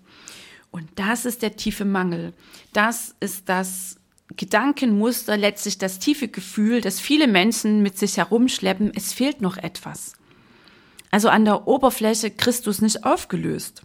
Und 0.72 0.88
das 0.96 1.26
ist 1.26 1.42
der 1.42 1.58
tiefe 1.58 1.86
Mangel. 1.86 2.34
Das 2.74 3.16
ist 3.20 3.50
das 3.50 3.98
Gedankenmuster, 4.38 5.38
letztlich 5.38 5.78
das 5.78 6.00
tiefe 6.00 6.30
Gefühl, 6.30 6.82
das 6.82 7.00
viele 7.00 7.28
Menschen 7.28 7.82
mit 7.82 7.98
sich 7.98 8.18
herumschleppen, 8.18 8.92
es 8.96 9.14
fehlt 9.14 9.42
noch 9.42 9.58
etwas. 9.58 10.14
Also 11.12 11.28
an 11.28 11.44
der 11.44 11.68
Oberfläche 11.68 12.32
Christus 12.32 12.82
nicht 12.82 13.04
aufgelöst. 13.04 13.84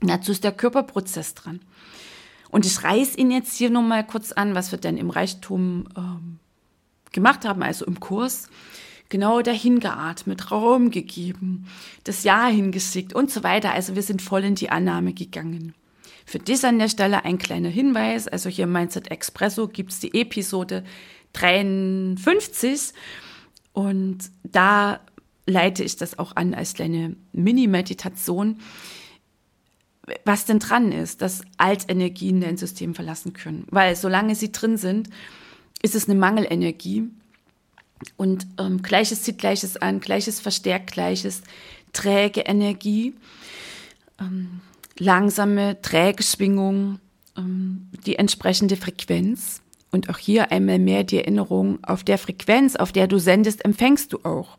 Dazu 0.00 0.32
ist 0.32 0.42
der 0.42 0.52
Körperprozess 0.52 1.34
dran. 1.34 1.60
Und 2.50 2.66
ich 2.66 2.82
reiß 2.82 3.16
ihn 3.16 3.30
jetzt 3.30 3.56
hier 3.56 3.70
nur 3.70 3.82
mal 3.82 4.04
kurz 4.04 4.32
an, 4.32 4.56
was 4.56 4.72
wir 4.72 4.78
denn 4.78 4.96
im 4.96 5.10
Reichtum 5.10 5.88
ähm, 5.96 6.40
gemacht 7.12 7.44
haben, 7.44 7.62
also 7.62 7.84
im 7.84 8.00
Kurs. 8.00 8.48
Genau 9.08 9.42
dahin 9.42 9.80
geatmet, 9.80 10.50
Raum 10.50 10.90
gegeben, 10.90 11.66
das 12.04 12.24
Ja 12.24 12.46
hingeschickt 12.46 13.12
und 13.12 13.30
so 13.30 13.42
weiter. 13.42 13.72
Also 13.72 13.94
wir 13.94 14.02
sind 14.02 14.22
voll 14.22 14.44
in 14.44 14.54
die 14.54 14.70
Annahme 14.70 15.12
gegangen. 15.12 15.74
Für 16.30 16.38
dich 16.38 16.64
an 16.64 16.78
der 16.78 16.88
Stelle 16.88 17.24
ein 17.24 17.38
kleiner 17.38 17.70
Hinweis. 17.70 18.28
Also 18.28 18.48
hier 18.48 18.62
im 18.62 18.70
Mindset 18.72 19.10
Expresso 19.10 19.66
gibt 19.66 19.90
es 19.90 19.98
die 19.98 20.14
Episode 20.14 20.84
53 21.32 22.92
und 23.72 24.18
da 24.44 25.00
leite 25.46 25.82
ich 25.82 25.96
das 25.96 26.20
auch 26.20 26.36
an 26.36 26.54
als 26.54 26.74
kleine 26.74 27.16
Mini-Meditation 27.32 28.60
was 30.24 30.44
denn 30.44 30.60
dran 30.60 30.92
ist, 30.92 31.20
dass 31.20 31.42
Altenergien 31.56 32.40
dein 32.40 32.56
System 32.56 32.94
verlassen 32.94 33.32
können. 33.32 33.66
Weil 33.70 33.96
solange 33.96 34.36
sie 34.36 34.52
drin 34.52 34.76
sind, 34.76 35.08
ist 35.82 35.96
es 35.96 36.08
eine 36.08 36.18
Mangelenergie. 36.18 37.08
Und 38.16 38.46
ähm, 38.58 38.82
Gleiches 38.82 39.22
zieht 39.22 39.38
Gleiches 39.38 39.76
an, 39.76 40.00
Gleiches 40.00 40.40
verstärkt 40.40 40.92
Gleiches, 40.92 41.42
träge 41.92 42.42
Energie, 42.42 43.14
ähm, 44.20 44.60
langsame, 45.00 45.80
träge 45.82 46.22
Schwingung, 46.22 47.00
ähm, 47.36 47.88
die 48.06 48.16
entsprechende 48.16 48.76
Frequenz. 48.76 49.62
Und 49.90 50.08
auch 50.08 50.18
hier 50.18 50.52
einmal 50.52 50.78
mehr 50.78 51.02
die 51.02 51.18
Erinnerung, 51.18 51.82
auf 51.82 52.04
der 52.04 52.18
Frequenz, 52.18 52.76
auf 52.76 52.92
der 52.92 53.08
du 53.08 53.18
sendest, 53.18 53.64
empfängst 53.64 54.12
du 54.12 54.20
auch. 54.22 54.56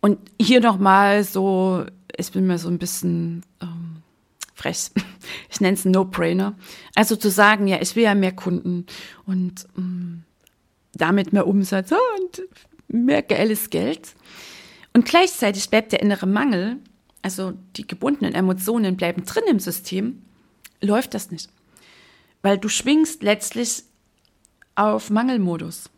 Und 0.00 0.18
hier 0.40 0.60
nochmal 0.60 1.22
so, 1.22 1.84
ich 2.16 2.32
bin 2.32 2.46
mir 2.46 2.56
so 2.56 2.68
ein 2.68 2.78
bisschen 2.78 3.42
ähm, 3.60 3.96
frech. 4.54 4.90
Ich 5.50 5.60
nenne 5.60 5.74
es 5.74 5.84
No-Brainer. 5.84 6.54
Also 6.94 7.14
zu 7.14 7.30
sagen, 7.30 7.66
ja, 7.66 7.80
ich 7.82 7.94
will 7.94 8.04
ja 8.04 8.14
mehr 8.14 8.32
Kunden 8.32 8.86
und 9.26 9.66
ähm, 9.76 10.22
damit 10.94 11.32
mehr 11.32 11.46
Umsatz 11.46 11.92
und 11.92 12.42
mehr 12.88 13.22
geiles 13.22 13.68
Geld. 13.68 14.14
Und 14.92 15.04
gleichzeitig 15.04 15.68
bleibt 15.68 15.92
der 15.92 16.00
innere 16.00 16.26
Mangel, 16.26 16.78
also 17.22 17.52
die 17.76 17.86
gebundenen 17.86 18.34
Emotionen 18.34 18.96
bleiben 18.96 19.24
drin 19.24 19.44
im 19.48 19.60
System, 19.60 20.22
läuft 20.80 21.14
das 21.14 21.30
nicht. 21.30 21.50
Weil 22.42 22.58
du 22.58 22.68
schwingst 22.68 23.22
letztlich 23.22 23.84
auf 24.74 25.10
Mangelmodus. 25.10 25.90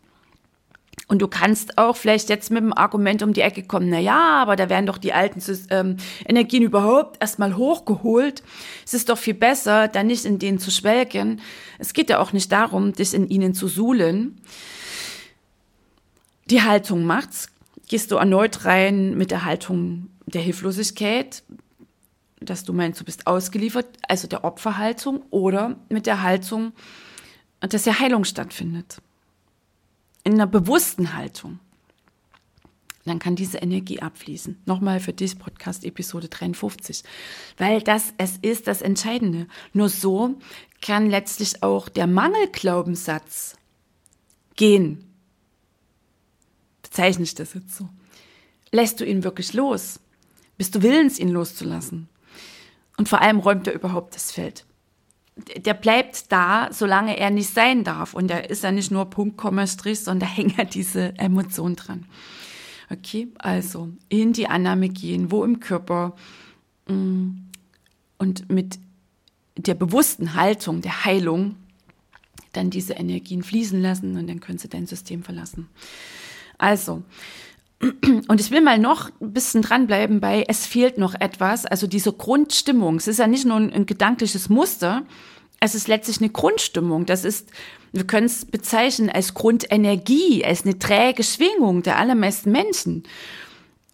Und 1.07 1.21
du 1.21 1.27
kannst 1.27 1.77
auch 1.77 1.95
vielleicht 1.95 2.29
jetzt 2.29 2.49
mit 2.49 2.63
dem 2.63 2.73
Argument 2.73 3.21
um 3.23 3.33
die 3.33 3.41
Ecke 3.41 3.63
kommen, 3.63 3.89
na 3.89 3.99
ja, 3.99 4.41
aber 4.41 4.55
da 4.55 4.69
werden 4.69 4.85
doch 4.85 4.97
die 4.97 5.13
alten 5.13 5.41
ähm, 5.69 5.97
Energien 6.25 6.63
überhaupt 6.63 7.21
erstmal 7.21 7.57
hochgeholt. 7.57 8.41
Es 8.85 8.93
ist 8.93 9.09
doch 9.09 9.17
viel 9.17 9.33
besser, 9.33 9.87
da 9.87 10.03
nicht 10.03 10.25
in 10.25 10.39
denen 10.39 10.59
zu 10.59 10.71
schwelgen. 10.71 11.41
Es 11.77 11.93
geht 11.93 12.09
ja 12.09 12.19
auch 12.19 12.31
nicht 12.31 12.51
darum, 12.51 12.93
dich 12.93 13.13
in 13.13 13.27
ihnen 13.27 13.53
zu 13.53 13.67
suhlen. 13.67 14.39
Die 16.49 16.61
Haltung 16.61 17.05
macht's. 17.05 17.49
Gehst 17.89 18.11
du 18.11 18.15
erneut 18.15 18.65
rein 18.65 19.17
mit 19.17 19.29
der 19.29 19.45
Haltung 19.45 20.09
der 20.33 20.41
Hilflosigkeit, 20.41 21.43
dass 22.39 22.63
du 22.63 22.73
meinst, 22.73 22.99
du 22.99 23.05
bist 23.05 23.27
ausgeliefert, 23.27 23.87
also 24.07 24.27
der 24.27 24.43
Opferhaltung, 24.43 25.23
oder 25.29 25.77
mit 25.89 26.05
der 26.05 26.23
Haltung, 26.23 26.73
dass 27.61 27.85
ja 27.85 27.99
Heilung 27.99 28.25
stattfindet 28.25 29.01
in 30.23 30.33
einer 30.33 30.47
bewussten 30.47 31.13
Haltung, 31.15 31.59
dann 33.05 33.19
kann 33.19 33.35
diese 33.35 33.57
Energie 33.57 33.99
abfließen. 33.99 34.61
Nochmal 34.65 35.01
für 35.01 35.11
dich 35.11 35.37
Podcast 35.37 35.83
Episode 35.83 36.29
53. 36.29 37.03
Weil 37.57 37.81
das, 37.81 38.13
es 38.17 38.37
ist 38.41 38.67
das 38.67 38.81
Entscheidende. 38.81 39.47
Nur 39.73 39.89
so 39.89 40.37
kann 40.81 41.09
letztlich 41.09 41.63
auch 41.63 41.89
der 41.89 42.07
Mangelglaubenssatz 42.07 43.57
gehen. 44.55 45.03
Bezeichne 46.81 47.25
ich 47.25 47.35
das 47.35 47.53
jetzt 47.55 47.75
so. 47.75 47.89
Lässt 48.71 49.01
du 49.01 49.05
ihn 49.05 49.25
wirklich 49.25 49.51
los? 49.53 49.99
Bist 50.57 50.75
du 50.75 50.81
willens, 50.81 51.19
ihn 51.19 51.29
loszulassen? 51.29 52.09
Und 52.97 53.09
vor 53.09 53.21
allem 53.21 53.39
räumt 53.39 53.67
er 53.67 53.73
überhaupt 53.73 54.15
das 54.15 54.31
Feld 54.31 54.65
der 55.35 55.73
bleibt 55.73 56.31
da, 56.31 56.69
solange 56.71 57.17
er 57.17 57.31
nicht 57.31 57.49
sein 57.49 57.83
darf. 57.83 58.13
Und 58.13 58.29
da 58.29 58.37
ist 58.37 58.63
ja 58.63 58.71
nicht 58.71 58.91
nur 58.91 59.09
Punkt, 59.09 59.37
Komma, 59.37 59.65
Strich, 59.67 59.99
sondern 59.99 60.19
da 60.29 60.35
hängt 60.35 60.57
ja 60.57 60.63
diese 60.63 61.17
Emotion 61.17 61.75
dran. 61.75 62.05
Okay, 62.89 63.29
also 63.39 63.89
in 64.09 64.33
die 64.33 64.47
Annahme 64.47 64.89
gehen, 64.89 65.31
wo 65.31 65.43
im 65.43 65.59
Körper 65.59 66.15
mm, 66.87 67.29
und 68.19 68.51
mit 68.51 68.77
der 69.57 69.73
bewussten 69.73 70.35
Haltung 70.35 70.81
der 70.81 71.05
Heilung 71.05 71.55
dann 72.51 72.69
diese 72.69 72.93
Energien 72.93 73.41
fließen 73.41 73.81
lassen 73.81 74.15
und 74.17 74.27
dann 74.27 74.39
können 74.39 74.59
sie 74.59 74.69
dein 74.69 74.85
System 74.85 75.23
verlassen. 75.23 75.69
Also, 76.59 77.03
und 78.27 78.39
ich 78.39 78.51
will 78.51 78.61
mal 78.61 78.79
noch 78.79 79.09
ein 79.21 79.33
bisschen 79.33 79.61
dranbleiben 79.61 80.19
bei, 80.19 80.45
es 80.47 80.65
fehlt 80.65 80.97
noch 80.97 81.15
etwas, 81.15 81.65
also 81.65 81.87
diese 81.87 82.13
Grundstimmung. 82.13 82.95
Es 82.95 83.07
ist 83.07 83.19
ja 83.19 83.27
nicht 83.27 83.45
nur 83.45 83.57
ein, 83.57 83.73
ein 83.73 83.85
gedankliches 83.85 84.49
Muster, 84.49 85.03
es 85.59 85.75
ist 85.75 85.87
letztlich 85.87 86.19
eine 86.19 86.29
Grundstimmung. 86.29 87.05
Das 87.05 87.23
ist, 87.23 87.49
wir 87.93 88.05
können 88.05 88.25
es 88.25 88.45
bezeichnen 88.45 89.09
als 89.09 89.33
Grundenergie, 89.33 90.43
als 90.43 90.63
eine 90.63 90.77
träge 90.77 91.23
Schwingung 91.23 91.83
der 91.83 91.97
allermeisten 91.97 92.51
Menschen. 92.51 93.03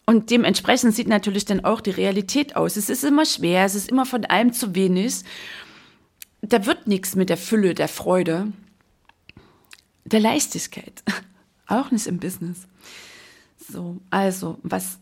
Und 0.05 0.31
dementsprechend 0.31 0.95
sieht 0.95 1.07
natürlich 1.07 1.45
dann 1.45 1.63
auch 1.63 1.81
die 1.81 1.91
Realität 1.91 2.55
aus. 2.55 2.77
Es 2.77 2.89
ist 2.89 3.03
immer 3.03 3.25
schwer, 3.25 3.65
es 3.65 3.75
ist 3.75 3.89
immer 3.89 4.07
von 4.07 4.25
allem 4.25 4.53
zu 4.53 4.73
wenig. 4.73 5.21
Da 6.41 6.65
wird 6.65 6.87
nichts 6.87 7.15
mit 7.15 7.29
der 7.29 7.37
Fülle, 7.37 7.75
der 7.75 7.87
Freude, 7.87 8.51
der 10.05 10.19
Leichtigkeit. 10.19 11.03
Auch 11.67 11.91
nicht 11.91 12.07
im 12.07 12.17
Business. 12.17 12.68
So, 13.71 14.01
also, 14.09 14.57
was 14.63 14.99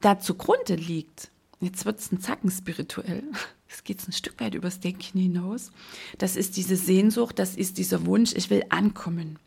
da 0.00 0.18
zugrunde 0.18 0.74
liegt, 0.74 1.30
jetzt 1.60 1.86
wird 1.86 1.98
es 1.98 2.12
ein 2.12 2.20
Zacken 2.20 2.50
spirituell. 2.50 3.24
es 3.68 3.84
geht 3.84 4.06
ein 4.06 4.12
Stück 4.12 4.40
weit 4.40 4.54
übers 4.54 4.80
Denken 4.80 5.18
hinaus. 5.18 5.70
Das 6.18 6.36
ist 6.36 6.56
diese 6.56 6.76
Sehnsucht, 6.76 7.38
das 7.38 7.56
ist 7.56 7.78
dieser 7.78 8.04
Wunsch, 8.06 8.32
ich 8.34 8.50
will 8.50 8.64
ankommen. 8.68 9.38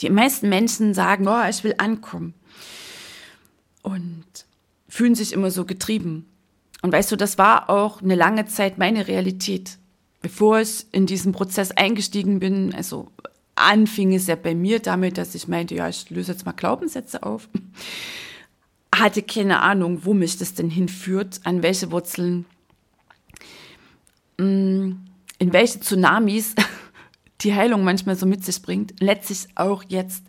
Die 0.00 0.10
meisten 0.10 0.48
Menschen 0.48 0.94
sagen, 0.94 1.26
oh, 1.26 1.48
ich 1.48 1.64
will 1.64 1.74
ankommen. 1.78 2.34
Und 3.82 4.24
fühlen 4.88 5.14
sich 5.14 5.32
immer 5.32 5.50
so 5.50 5.64
getrieben. 5.64 6.26
Und 6.82 6.92
weißt 6.92 7.10
du, 7.10 7.16
das 7.16 7.36
war 7.36 7.68
auch 7.68 8.00
eine 8.00 8.14
lange 8.14 8.46
Zeit 8.46 8.78
meine 8.78 9.08
Realität. 9.08 9.78
Bevor 10.22 10.60
ich 10.60 10.86
in 10.92 11.06
diesen 11.06 11.32
Prozess 11.32 11.72
eingestiegen 11.72 12.38
bin, 12.38 12.74
also 12.74 13.10
anfing 13.60 14.14
es 14.14 14.26
ja 14.26 14.36
bei 14.36 14.54
mir 14.54 14.80
damit, 14.80 15.18
dass 15.18 15.34
ich 15.34 15.48
meinte, 15.48 15.74
ja, 15.74 15.88
ich 15.88 16.10
löse 16.10 16.32
jetzt 16.32 16.46
mal 16.46 16.52
Glaubenssätze 16.52 17.22
auf. 17.22 17.48
Hatte 18.94 19.22
keine 19.22 19.62
Ahnung, 19.62 20.04
wo 20.04 20.14
mich 20.14 20.38
das 20.38 20.54
denn 20.54 20.70
hinführt, 20.70 21.40
an 21.44 21.62
welche 21.62 21.90
Wurzeln. 21.90 22.46
Mm, 24.38 24.92
in 25.38 25.52
welche 25.52 25.80
Tsunamis 25.80 26.54
die 27.40 27.54
Heilung 27.54 27.84
manchmal 27.84 28.16
so 28.16 28.26
mit 28.26 28.44
sich 28.44 28.60
bringt, 28.62 29.00
letztlich 29.00 29.46
auch 29.54 29.84
jetzt 29.88 30.24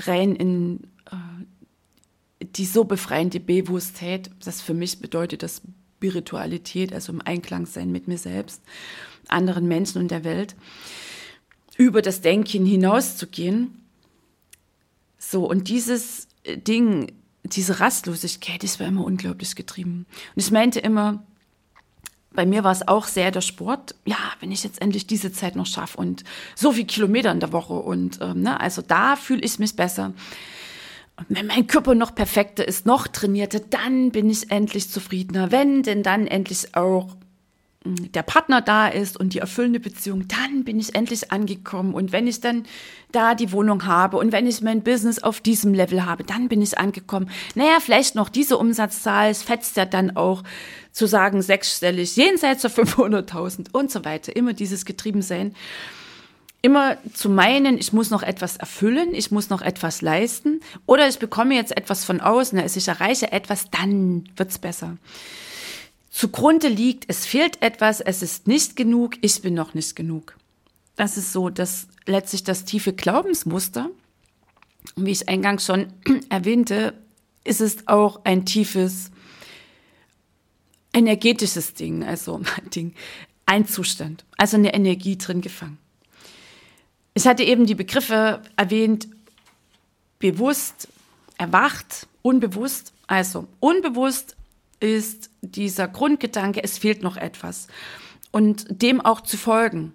rein 0.00 0.34
in 0.34 0.84
äh, 1.10 2.44
die 2.56 2.66
so 2.66 2.84
befreiende 2.84 3.40
Bewusstheit, 3.40 4.30
das 4.44 4.62
für 4.62 4.74
mich 4.74 5.00
bedeutet 5.00 5.42
das 5.42 5.62
Spiritualität, 5.96 6.92
also 6.92 7.12
im 7.12 7.20
Einklang 7.20 7.66
sein 7.66 7.90
mit 7.90 8.06
mir 8.06 8.18
selbst, 8.18 8.62
anderen 9.26 9.66
Menschen 9.66 10.00
und 10.00 10.10
der 10.10 10.22
Welt, 10.22 10.54
über 11.78 12.02
das 12.02 12.20
Denken 12.20 12.66
hinauszugehen. 12.66 13.80
So, 15.18 15.48
und 15.48 15.68
dieses 15.68 16.28
Ding, 16.46 17.12
diese 17.44 17.80
Rastlosigkeit, 17.80 18.62
das 18.62 18.78
war 18.78 18.88
immer 18.88 19.04
unglaublich 19.04 19.56
getrieben. 19.56 20.04
Und 20.34 20.42
ich 20.42 20.50
meinte 20.50 20.80
immer, 20.80 21.22
bei 22.32 22.44
mir 22.44 22.62
war 22.64 22.72
es 22.72 22.86
auch 22.86 23.06
sehr 23.06 23.30
der 23.30 23.40
Sport. 23.40 23.94
Ja, 24.04 24.18
wenn 24.40 24.52
ich 24.52 24.64
jetzt 24.64 24.82
endlich 24.82 25.06
diese 25.06 25.32
Zeit 25.32 25.56
noch 25.56 25.66
schaffe 25.66 25.98
und 25.98 26.24
so 26.54 26.72
viel 26.72 26.84
Kilometer 26.84 27.32
in 27.32 27.40
der 27.40 27.52
Woche 27.52 27.74
und 27.74 28.18
ähm, 28.20 28.42
ne, 28.42 28.60
also 28.60 28.82
da 28.82 29.16
fühle 29.16 29.40
ich 29.40 29.58
mich 29.58 29.74
besser. 29.76 30.12
Und 31.16 31.26
wenn 31.28 31.46
mein 31.46 31.66
Körper 31.66 31.94
noch 31.94 32.14
perfekter 32.14 32.66
ist, 32.66 32.86
noch 32.86 33.08
trainierter, 33.08 33.60
dann 33.60 34.10
bin 34.10 34.30
ich 34.30 34.50
endlich 34.50 34.90
zufriedener. 34.90 35.50
Wenn 35.50 35.82
denn 35.82 36.02
dann 36.02 36.26
endlich 36.26 36.76
auch 36.76 37.16
der 37.84 38.22
Partner 38.22 38.60
da 38.60 38.88
ist 38.88 39.18
und 39.18 39.34
die 39.34 39.38
erfüllende 39.38 39.80
Beziehung, 39.80 40.26
dann 40.28 40.64
bin 40.64 40.80
ich 40.80 40.94
endlich 40.94 41.30
angekommen. 41.30 41.94
Und 41.94 42.12
wenn 42.12 42.26
ich 42.26 42.40
dann 42.40 42.64
da 43.12 43.34
die 43.34 43.52
Wohnung 43.52 43.86
habe 43.86 44.16
und 44.16 44.32
wenn 44.32 44.46
ich 44.46 44.60
mein 44.62 44.82
Business 44.82 45.22
auf 45.22 45.40
diesem 45.40 45.74
Level 45.74 46.04
habe, 46.04 46.24
dann 46.24 46.48
bin 46.48 46.60
ich 46.60 46.78
angekommen. 46.78 47.30
Naja, 47.54 47.78
vielleicht 47.80 48.14
noch 48.14 48.28
diese 48.28 48.58
Umsatzzahl, 48.58 49.30
es 49.30 49.42
fetzt 49.42 49.76
ja 49.76 49.84
dann 49.84 50.16
auch 50.16 50.42
zu 50.92 51.06
sagen, 51.06 51.40
sechsstellig, 51.40 52.16
jenseits 52.16 52.62
der 52.62 52.70
500.000 52.70 53.68
und 53.72 53.90
so 53.90 54.04
weiter. 54.04 54.34
Immer 54.34 54.52
dieses 54.52 54.84
Getriebensein. 54.84 55.54
Immer 56.60 56.96
zu 57.14 57.30
meinen, 57.30 57.78
ich 57.78 57.92
muss 57.92 58.10
noch 58.10 58.24
etwas 58.24 58.56
erfüllen, 58.56 59.14
ich 59.14 59.30
muss 59.30 59.48
noch 59.48 59.62
etwas 59.62 60.02
leisten 60.02 60.60
oder 60.86 61.08
ich 61.08 61.20
bekomme 61.20 61.54
jetzt 61.54 61.76
etwas 61.76 62.04
von 62.04 62.20
außen, 62.20 62.58
also 62.58 62.78
ich 62.78 62.88
erreiche 62.88 63.30
etwas, 63.30 63.70
dann 63.70 64.28
wird's 64.36 64.58
besser 64.58 64.96
zugrunde 66.18 66.66
liegt, 66.66 67.04
es 67.06 67.26
fehlt 67.26 67.62
etwas, 67.62 68.00
es 68.00 68.22
ist 68.22 68.48
nicht 68.48 68.74
genug, 68.74 69.14
ich 69.20 69.40
bin 69.40 69.54
noch 69.54 69.74
nicht 69.74 69.94
genug. 69.94 70.36
Das 70.96 71.16
ist 71.16 71.32
so, 71.32 71.48
dass 71.48 71.86
letztlich 72.06 72.42
das 72.42 72.64
tiefe 72.64 72.92
Glaubensmuster, 72.92 73.88
wie 74.96 75.12
ich 75.12 75.28
eingangs 75.28 75.64
schon 75.64 75.92
erwähnte, 76.28 76.94
ist 77.44 77.60
es 77.60 77.86
auch 77.86 78.24
ein 78.24 78.44
tiefes 78.44 79.12
energetisches 80.92 81.74
Ding, 81.74 82.02
also 82.02 82.40
Ding, 82.74 82.94
ein 83.46 83.68
Zustand, 83.68 84.24
also 84.36 84.56
eine 84.56 84.74
Energie 84.74 85.18
drin 85.18 85.40
gefangen. 85.40 85.78
Ich 87.14 87.28
hatte 87.28 87.44
eben 87.44 87.64
die 87.64 87.76
Begriffe 87.76 88.42
erwähnt, 88.56 89.06
bewusst, 90.18 90.88
erwacht, 91.36 92.08
unbewusst. 92.22 92.92
Also 93.06 93.46
unbewusst 93.60 94.36
ist 94.80 95.30
dieser 95.42 95.88
Grundgedanke, 95.88 96.62
es 96.62 96.78
fehlt 96.78 97.02
noch 97.02 97.16
etwas. 97.16 97.68
Und 98.30 98.66
dem 98.82 99.00
auch 99.00 99.20
zu 99.20 99.36
folgen. 99.36 99.94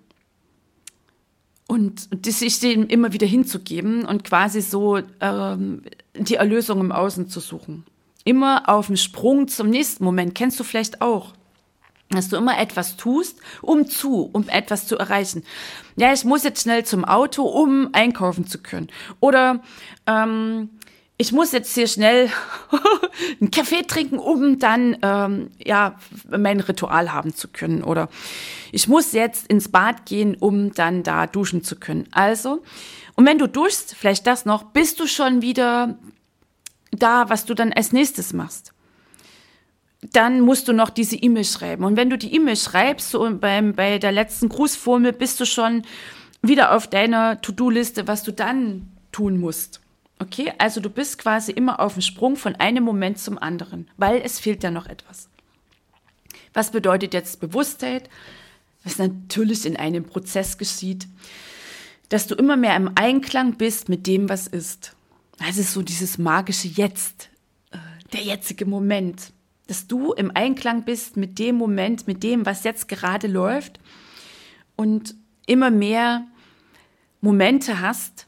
Und 1.67 2.10
sich 2.26 2.60
dem 2.60 2.88
immer 2.88 3.13
wieder 3.13 3.26
hinzugeben 3.26 4.06
und 4.06 4.24
quasi 4.24 4.62
so 4.62 5.00
ähm, 5.22 5.84
die 6.13 6.36
Erlösung 6.36 6.80
im 6.82 6.91
Außen 6.91 7.30
zu 7.30 7.39
suchen. 7.39 7.86
Immer 8.26 8.69
auf 8.69 8.88
dem 8.88 8.98
Sprung 8.98 9.48
zum 9.48 9.69
nächsten 9.69 10.04
Moment. 10.04 10.36
Kennst 10.36 10.60
du 10.60 10.63
vielleicht 10.63 11.02
auch 11.02 11.34
dass 12.13 12.30
du 12.30 12.38
immer 12.38 12.60
etwas 12.60 12.98
tust, 12.98 13.39
um 13.62 13.88
zu, 13.88 14.30
um 14.32 14.48
etwas 14.50 14.88
zu 14.88 14.98
erreichen. 14.98 15.43
Ja, 15.96 16.13
ich 16.13 16.24
muss 16.26 16.43
jetzt 16.43 16.63
schnell 16.63 16.86
zum 16.86 17.06
Auto, 17.06 17.43
um 17.43 17.89
einkaufen 17.93 18.46
zu 18.46 18.60
können. 18.60 18.89
Oder 19.19 19.62
ähm, 20.08 20.69
ich 21.17 21.32
muss 21.32 21.52
jetzt 21.52 21.73
hier 21.73 21.88
schnell 21.88 22.30
einen 23.41 23.52
Kaffee 23.52 23.84
trinken, 23.84 24.17
um 24.17 24.60
dann 24.60 24.97
ähm, 25.02 25.52
ja 25.63 25.99
mein 26.30 26.60
Ritual 26.60 27.13
haben 27.13 27.36
zu 27.36 27.47
können. 27.47 27.84
Oder 27.84 28.10
ich 28.71 28.88
muss 28.88 29.13
jetzt 29.13 29.47
ins 29.47 29.69
Bad 29.69 30.06
gehen, 30.06 30.36
um 30.39 30.73
dann 30.73 31.04
da 31.04 31.28
duschen 31.28 31.63
zu 31.63 31.76
können. 31.76 32.08
Also, 32.12 32.63
und 33.15 33.26
wenn 33.26 33.38
du 33.38 33.47
duschst, 33.47 33.95
vielleicht 33.95 34.26
das 34.26 34.45
noch, 34.45 34.63
bist 34.63 34.99
du 34.99 35.08
schon 35.08 35.41
wieder 35.41 35.97
da, 36.91 37.30
was 37.30 37.45
du 37.45 37.54
dann 37.54 37.73
als 37.73 37.91
nächstes 37.91 38.34
machst. 38.34 38.73
Dann 40.12 40.41
musst 40.41 40.67
du 40.67 40.73
noch 40.73 40.89
diese 40.89 41.15
E-Mail 41.15 41.45
schreiben. 41.45 41.86
Und 41.86 41.95
wenn 41.95 42.10
du 42.10 42.17
die 42.17 42.36
E-Mail 42.36 42.58
schreibst, 42.58 43.12
so 43.12 43.30
beim, 43.38 43.73
bei 43.73 43.99
der 43.99 44.12
letzten 44.12 44.49
Grußformel, 44.49 45.13
bist 45.13 45.39
du 45.39 45.45
schon 45.45 45.84
wieder 46.41 46.76
auf 46.76 46.88
deiner 46.88 47.41
To-Do-Liste, 47.41 48.08
was 48.08 48.23
du 48.23 48.34
dann 48.34 48.91
tun 49.12 49.39
musst. 49.39 49.83
Okay, 50.24 50.54
also 50.58 50.80
du 50.80 50.90
bist 50.90 51.18
quasi 51.18 51.52
immer 51.52 51.82
auf 51.82 51.94
dem 51.94 52.02
Sprung 52.02 52.38
von 52.38 52.56
einem 52.56 52.86
Moment 52.86 53.20
zum 53.20 53.38
anderen, 53.38 53.90
weil 53.98 54.22
es 54.24 54.40
fehlt 54.40 54.64
ja 54.64 54.72
noch 54.72 54.86
etwas. 54.86 55.28
Was 56.54 56.72
bedeutet 56.72 57.14
jetzt 57.14 57.42
Bewusstheit? 57.42 58.10
Was 58.86 59.00
natürlich 59.00 59.66
in 59.66 59.76
einem 59.76 60.06
Prozess 60.06 60.58
geschieht, 60.58 61.08
dass 62.08 62.28
du 62.28 62.36
immer 62.36 62.56
mehr 62.56 62.78
im 62.78 62.92
Einklang 62.96 63.56
bist 63.56 63.90
mit 63.90 64.08
dem, 64.08 64.30
was 64.30 64.48
ist. 64.48 64.96
Das 65.40 65.58
ist 65.58 65.74
so 65.74 65.82
dieses 65.82 66.18
magische 66.18 66.70
Jetzt, 66.70 67.30
äh, 67.72 67.78
der 68.14 68.22
jetzige 68.22 68.66
Moment, 68.66 69.34
dass 69.68 69.88
du 69.88 70.14
im 70.14 70.32
Einklang 70.34 70.86
bist 70.86 71.18
mit 71.18 71.38
dem 71.38 71.58
Moment, 71.58 72.08
mit 72.08 72.24
dem, 72.24 72.46
was 72.46 72.64
jetzt 72.64 72.88
gerade 72.88 73.28
läuft 73.28 73.82
und 74.78 75.16
immer 75.48 75.70
mehr 75.70 76.26
Momente 77.20 77.82
hast, 77.82 78.28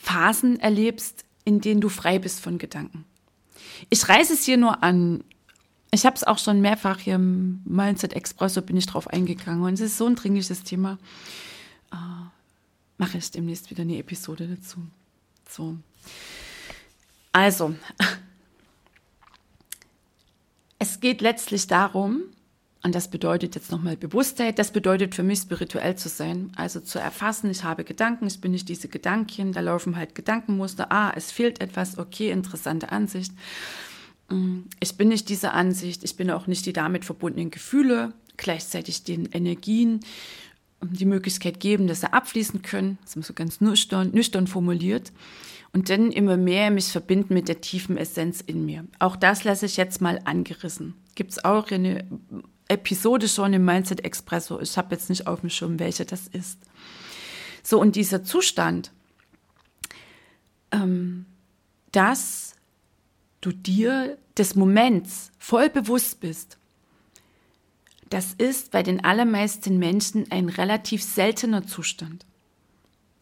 Phasen 0.00 0.58
erlebst, 0.58 1.24
in 1.44 1.60
denen 1.60 1.80
du 1.80 1.88
frei 1.88 2.18
bist 2.18 2.40
von 2.40 2.58
Gedanken. 2.58 3.04
Ich 3.90 4.08
reiße 4.08 4.32
es 4.32 4.44
hier 4.44 4.56
nur 4.56 4.82
an. 4.82 5.22
Ich 5.90 6.06
habe 6.06 6.16
es 6.16 6.24
auch 6.24 6.38
schon 6.38 6.60
mehrfach 6.60 7.00
hier 7.00 7.16
im 7.16 7.60
Mindset 7.64 8.14
Expresso 8.14 8.62
bin 8.62 8.76
ich 8.76 8.86
drauf 8.86 9.08
eingegangen 9.08 9.62
und 9.62 9.74
es 9.74 9.80
ist 9.80 9.98
so 9.98 10.06
ein 10.06 10.14
dringliches 10.14 10.62
Thema. 10.62 10.98
Äh, 11.92 11.96
mache 12.96 13.18
ich 13.18 13.30
demnächst 13.30 13.70
wieder 13.70 13.82
eine 13.82 13.98
Episode 13.98 14.48
dazu. 14.48 14.78
So. 15.48 15.76
Also, 17.32 17.74
es 20.78 21.00
geht 21.00 21.20
letztlich 21.20 21.66
darum, 21.66 22.22
und 22.82 22.94
das 22.94 23.08
bedeutet 23.08 23.54
jetzt 23.54 23.70
nochmal 23.70 23.96
Bewusstheit. 23.96 24.58
Das 24.58 24.72
bedeutet 24.72 25.14
für 25.14 25.22
mich 25.22 25.40
spirituell 25.40 25.96
zu 25.96 26.08
sein. 26.08 26.50
Also 26.56 26.80
zu 26.80 26.98
erfassen, 26.98 27.50
ich 27.50 27.62
habe 27.62 27.84
Gedanken, 27.84 28.26
ich 28.26 28.40
bin 28.40 28.52
nicht 28.52 28.68
diese 28.70 28.88
Gedanken, 28.88 29.52
da 29.52 29.60
laufen 29.60 29.96
halt 29.96 30.14
Gedankenmuster. 30.14 30.90
Ah, 30.90 31.12
es 31.14 31.30
fehlt 31.30 31.60
etwas, 31.60 31.98
okay, 31.98 32.30
interessante 32.30 32.90
Ansicht. 32.90 33.32
Mm, 34.30 34.60
ich 34.80 34.96
bin 34.96 35.08
nicht 35.08 35.28
diese 35.28 35.52
Ansicht, 35.52 36.04
ich 36.04 36.16
bin 36.16 36.30
auch 36.30 36.46
nicht 36.46 36.64
die 36.64 36.72
damit 36.72 37.04
verbundenen 37.04 37.50
Gefühle, 37.50 38.14
gleichzeitig 38.38 39.04
den 39.04 39.26
Energien 39.26 40.00
die 40.82 41.04
Möglichkeit 41.04 41.60
geben, 41.60 41.86
dass 41.86 42.00
sie 42.00 42.10
abfließen 42.10 42.62
können. 42.62 42.96
Das 43.02 43.14
ist 43.14 43.26
so 43.26 43.34
ganz 43.34 43.60
nüchtern, 43.60 44.12
nüchtern 44.12 44.46
formuliert. 44.46 45.12
Und 45.74 45.90
dann 45.90 46.10
immer 46.10 46.38
mehr 46.38 46.70
mich 46.70 46.86
verbinden 46.86 47.34
mit 47.34 47.48
der 47.48 47.60
tiefen 47.60 47.98
Essenz 47.98 48.40
in 48.40 48.64
mir. 48.64 48.86
Auch 48.98 49.16
das 49.16 49.44
lasse 49.44 49.66
ich 49.66 49.76
jetzt 49.76 50.00
mal 50.00 50.20
angerissen. 50.24 50.94
Gibt 51.14 51.32
es 51.32 51.44
auch 51.44 51.70
eine 51.70 52.06
Episode 52.70 53.28
schon 53.28 53.52
im 53.52 53.64
Mindset 53.64 54.04
Expresso. 54.04 54.60
Ich 54.60 54.78
habe 54.78 54.94
jetzt 54.94 55.10
nicht 55.10 55.26
auf 55.26 55.40
dem 55.40 55.50
Schirm, 55.50 55.78
welche 55.78 56.04
das 56.04 56.28
ist. 56.28 56.58
So, 57.62 57.80
und 57.80 57.96
dieser 57.96 58.24
Zustand, 58.24 58.92
ähm, 60.70 61.26
dass 61.92 62.54
du 63.40 63.52
dir 63.52 64.16
des 64.38 64.54
Moments 64.54 65.32
voll 65.38 65.68
bewusst 65.68 66.20
bist, 66.20 66.58
das 68.08 68.34
ist 68.34 68.70
bei 68.70 68.82
den 68.82 69.04
allermeisten 69.04 69.78
Menschen 69.78 70.30
ein 70.30 70.48
relativ 70.48 71.02
seltener 71.02 71.66
Zustand. 71.66 72.26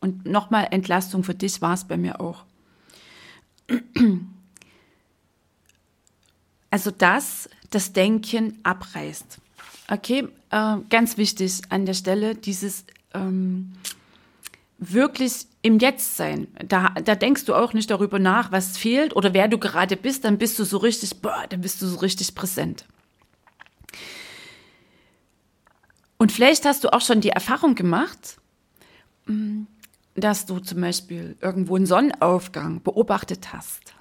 Und 0.01 0.27
nochmal 0.27 0.69
Entlastung 0.71 1.25
für 1.25 1.35
dich 1.35 1.61
war 1.61 1.75
es 1.75 1.85
bei 1.85 1.97
mir 1.97 2.21
auch. 2.21 2.45
Also 6.71 6.91
das 6.91 7.49
das 7.71 7.93
Denken 7.93 8.59
abreißt. 8.63 9.39
Okay, 9.91 10.29
äh, 10.51 10.77
ganz 10.91 11.17
wichtig 11.17 11.63
an 11.71 11.87
der 11.87 11.95
Stelle, 11.95 12.35
dieses 12.35 12.85
ähm, 13.15 13.73
wirklich 14.79 15.47
im 15.63 15.79
Jetzt 15.79 16.17
sein. 16.17 16.49
Da, 16.67 16.91
da 16.91 17.15
denkst 17.15 17.45
du 17.45 17.55
auch 17.55 17.73
nicht 17.73 17.91
darüber 17.91 18.19
nach, 18.19 18.53
was 18.53 18.77
fehlt 18.77 19.17
oder 19.17 19.35
wer 19.35 19.49
du 19.49 19.59
gerade 19.59 19.97
bist, 19.97 20.25
dann 20.25 20.39
bist 20.39 20.59
du 20.59 20.65
so 20.65 20.79
richtig, 20.79 21.21
boah, 21.21 21.45
dann 21.49 21.61
bist 21.61 21.83
du 21.83 21.87
so 21.87 21.99
richtig 21.99 22.35
präsent. 22.35 22.85
Und 26.17 26.33
vielleicht 26.33 26.65
hast 26.65 26.85
du 26.85 26.93
auch 26.93 27.01
schon 27.01 27.21
die 27.21 27.31
Erfahrung 27.31 27.75
gemacht, 27.75 28.39
mm, 29.27 29.63
dass 30.15 30.47
du 30.47 30.59
zum 30.59 30.81
Beispiel 30.81 31.37
irgendwo 31.41 31.77
einen 31.77 31.87
Sonnenaufgang 31.87 32.83
beobachtet 32.83 33.53
hast 33.53 33.95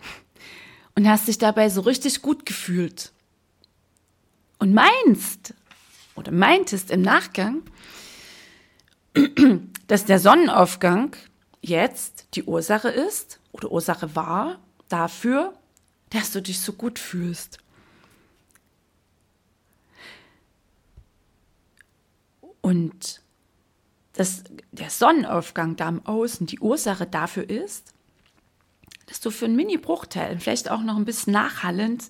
und 0.95 1.07
hast 1.07 1.27
dich 1.27 1.37
dabei 1.37 1.69
so 1.69 1.81
richtig 1.81 2.21
gut 2.21 2.45
gefühlt 2.45 3.11
und 4.59 4.73
meinst 4.73 5.53
oder 6.15 6.31
meintest 6.31 6.91
im 6.91 7.01
Nachgang, 7.01 7.63
dass 9.87 10.05
der 10.05 10.19
Sonnenaufgang 10.19 11.15
jetzt 11.61 12.27
die 12.33 12.43
Ursache 12.43 12.89
ist 12.89 13.39
oder 13.51 13.71
Ursache 13.71 14.15
war 14.15 14.59
dafür, 14.89 15.53
dass 16.09 16.31
du 16.31 16.41
dich 16.41 16.59
so 16.59 16.73
gut 16.73 16.99
fühlst. 16.99 17.59
Und 22.61 23.21
dass 24.13 24.43
der 24.71 24.89
Sonnenaufgang 24.89 25.75
da 25.75 25.89
im 25.89 26.05
Außen 26.05 26.47
die 26.47 26.59
Ursache 26.59 27.05
dafür 27.05 27.49
ist, 27.49 27.93
dass 29.05 29.21
du 29.21 29.31
für 29.31 29.45
einen 29.45 29.55
Mini-Bruchteil, 29.55 30.39
vielleicht 30.39 30.69
auch 30.69 30.81
noch 30.81 30.97
ein 30.97 31.05
bisschen 31.05 31.33
nachhallend, 31.33 32.09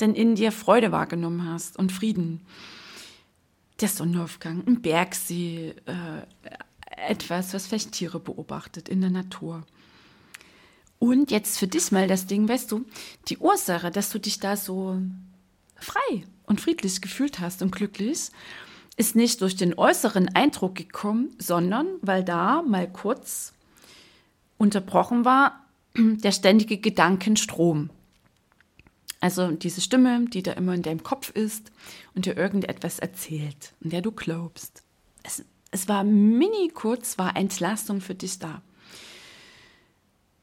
denn 0.00 0.14
in 0.14 0.34
dir 0.34 0.52
Freude 0.52 0.92
wahrgenommen 0.92 1.48
hast 1.48 1.78
und 1.78 1.92
Frieden. 1.92 2.40
Der 3.80 3.88
Sonnenaufgang, 3.88 4.62
ein 4.66 4.82
Bergsee, 4.82 5.74
äh, 5.86 6.22
etwas, 7.08 7.54
was 7.54 7.66
vielleicht 7.66 7.92
Tiere 7.92 8.20
beobachtet 8.20 8.88
in 8.88 9.00
der 9.00 9.10
Natur. 9.10 9.64
Und 10.98 11.30
jetzt 11.30 11.58
für 11.58 11.66
dich 11.66 11.92
mal 11.92 12.06
das 12.06 12.26
Ding, 12.26 12.48
weißt 12.48 12.70
du, 12.70 12.84
die 13.28 13.38
Ursache, 13.38 13.90
dass 13.90 14.10
du 14.10 14.18
dich 14.18 14.38
da 14.38 14.56
so 14.56 15.00
frei 15.76 16.24
und 16.44 16.60
friedlich 16.60 17.02
gefühlt 17.02 17.40
hast 17.40 17.62
und 17.62 17.72
glücklich, 17.72 18.30
ist 18.96 19.16
nicht 19.16 19.40
durch 19.40 19.56
den 19.56 19.76
äußeren 19.76 20.34
Eindruck 20.34 20.76
gekommen, 20.76 21.34
sondern 21.38 21.86
weil 22.00 22.22
da 22.22 22.62
mal 22.62 22.90
kurz 22.90 23.52
unterbrochen 24.56 25.24
war 25.24 25.64
der 25.96 26.32
ständige 26.32 26.78
Gedankenstrom. 26.78 27.90
Also 29.24 29.52
diese 29.52 29.80
Stimme, 29.80 30.26
die 30.28 30.42
da 30.42 30.52
immer 30.52 30.74
in 30.74 30.82
deinem 30.82 31.02
Kopf 31.02 31.30
ist 31.30 31.72
und 32.14 32.26
dir 32.26 32.36
irgendetwas 32.36 32.98
erzählt, 32.98 33.72
in 33.80 33.88
der 33.88 34.02
du 34.02 34.12
glaubst. 34.12 34.82
Es, 35.22 35.42
es 35.70 35.88
war 35.88 36.04
mini 36.04 36.68
kurz, 36.74 37.16
war 37.16 37.34
Entlastung 37.34 38.02
für 38.02 38.14
dich 38.14 38.38
da. 38.38 38.60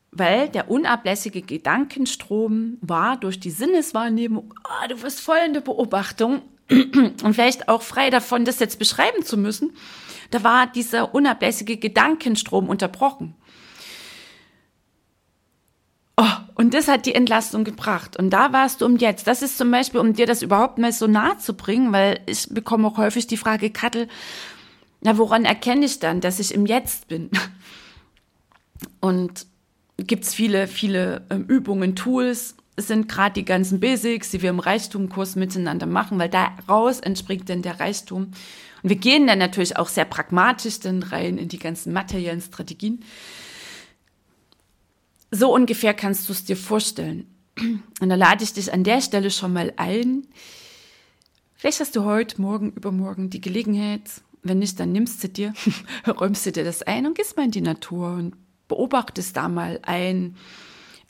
Weil 0.10 0.50
der 0.50 0.72
unablässige 0.72 1.44
Gedankenstrom 1.44 2.80
war 2.82 3.18
durch 3.18 3.40
die 3.40 3.52
Sinneswahrnehmung, 3.52 4.52
oh, 4.64 4.88
du 4.88 5.00
wirst 5.04 5.22
voll 5.22 5.38
in 5.46 5.54
der 5.54 5.62
Beobachtung 5.62 6.42
und 6.72 7.34
vielleicht 7.36 7.68
auch 7.68 7.84
frei 7.84 8.10
davon, 8.10 8.46
das 8.46 8.58
jetzt 8.58 8.80
beschreiben 8.80 9.24
zu 9.24 9.38
müssen, 9.38 9.74
da 10.32 10.44
war 10.44 10.66
dieser 10.66 11.14
unablässige 11.14 11.78
Gedankenstrom 11.78 12.68
unterbrochen. 12.68 13.36
Oh, 16.24 16.38
und 16.54 16.76
das 16.76 16.88
hat 16.88 17.08
die 17.08 17.16
Entlastung 17.16 17.64
gebracht. 17.64 18.16
Und 18.16 18.30
da 18.30 18.54
warst 18.54 18.82
du 18.82 18.86
um 18.86 18.98
jetzt. 18.98 19.26
Das 19.26 19.42
ist 19.42 19.58
zum 19.58 19.72
Beispiel, 19.72 20.00
um 20.00 20.14
dir 20.14 20.28
das 20.28 20.44
überhaupt 20.44 20.78
mal 20.78 20.92
so 20.92 21.08
nahe 21.08 21.40
zu 21.40 21.56
bringen, 21.56 21.92
weil 21.94 22.20
ich 22.28 22.48
bekomme 22.50 22.88
auch 22.88 22.98
häufig 22.98 23.26
die 23.26 23.38
Frage, 23.38 23.72
Kattel, 23.72 24.08
na, 25.02 25.18
woran 25.18 25.46
erkenne 25.46 25.84
ich 25.84 25.98
dann, 25.98 26.22
dass 26.22 26.40
ich 26.40 26.54
im 26.54 26.68
Jetzt 26.68 27.08
bin? 27.08 27.32
Und 29.00 29.48
gibt 29.98 30.26
es 30.26 30.36
viele, 30.36 30.68
viele 30.68 31.26
ähm, 31.32 31.46
Übungen, 31.46 31.96
Tools. 31.96 32.56
Es 32.76 32.86
sind 32.86 33.10
gerade 33.10 33.34
die 33.34 33.46
ganzen 33.46 33.80
Basics, 33.80 34.30
die 34.30 34.44
wir 34.44 34.52
im 34.52 34.60
Reichtumkurs 34.60 35.36
miteinander 35.36 35.88
machen, 35.88 36.20
weil 36.20 36.30
daraus 36.30 37.00
entspringt 37.00 37.50
dann 37.50 37.64
der 37.64 37.80
Reichtum. 37.80 38.32
Und 38.84 38.90
wir 38.90 38.96
gehen 38.96 39.26
dann 39.26 39.40
natürlich 39.40 39.76
auch 39.76 39.90
sehr 39.90 40.06
pragmatisch 40.06 40.82
dann 40.82 41.02
rein 41.02 41.40
in 41.40 41.48
die 41.48 41.58
ganzen 41.58 41.94
materiellen 41.94 42.42
Strategien. 42.42 43.04
So 45.32 45.54
ungefähr 45.54 45.94
kannst 45.94 46.28
du 46.28 46.34
es 46.34 46.44
dir 46.44 46.58
vorstellen. 46.58 47.26
Und 48.02 48.10
da 48.10 48.16
lade 48.16 48.44
ich 48.44 48.54
dich 48.54 48.74
an 48.74 48.84
der 48.84 49.02
Stelle 49.02 49.32
schon 49.32 49.54
mal 49.54 49.74
ein. 49.78 50.28
Vielleicht 51.56 51.80
hast 51.80 51.96
du 51.96 52.04
heute, 52.04 52.42
morgen, 52.42 52.72
übermorgen 52.72 53.30
die 53.30 53.40
Gelegenheit. 53.40 54.02
Wenn 54.44 54.60
nicht, 54.60 54.80
dann 54.80 54.92
nimmst 54.92 55.24
du 55.24 55.30
dir, 55.30 55.54
räumst 56.08 56.46
du 56.46 56.52
dir 56.52 56.64
das 56.64 56.84
ein 56.84 57.06
und 57.06 57.16
gehst 57.16 57.38
mal 57.38 57.46
in 57.46 57.52
die 57.52 57.62
Natur 57.62 58.14
und 58.14 58.36
beobachtest 58.68 59.38
da 59.38 59.48
mal 59.48 59.80
ein, 59.84 60.36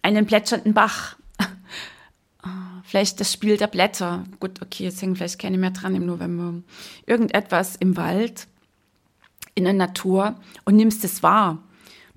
einen 0.02 0.26
plätschernden 0.26 0.74
Bach. 0.74 1.16
Vielleicht 2.84 3.20
das 3.22 3.32
Spiel 3.32 3.56
der 3.58 3.68
Blätter. 3.68 4.26
Gut, 4.40 4.62
okay, 4.62 4.84
jetzt 4.84 5.02
hängen 5.02 5.16
vielleicht 5.16 5.40
keine 5.40 5.58
mehr 5.58 5.72
dran 5.72 5.96
im 5.96 6.06
November. 6.06 6.62
Irgendetwas 7.06 7.78
im 7.78 7.96
Wald, 7.96 8.48
in 9.56 9.64
der 9.64 9.74
Natur 9.74 10.36
und 10.66 10.76
nimmst 10.76 11.06
es 11.06 11.24
wahr. 11.24 11.64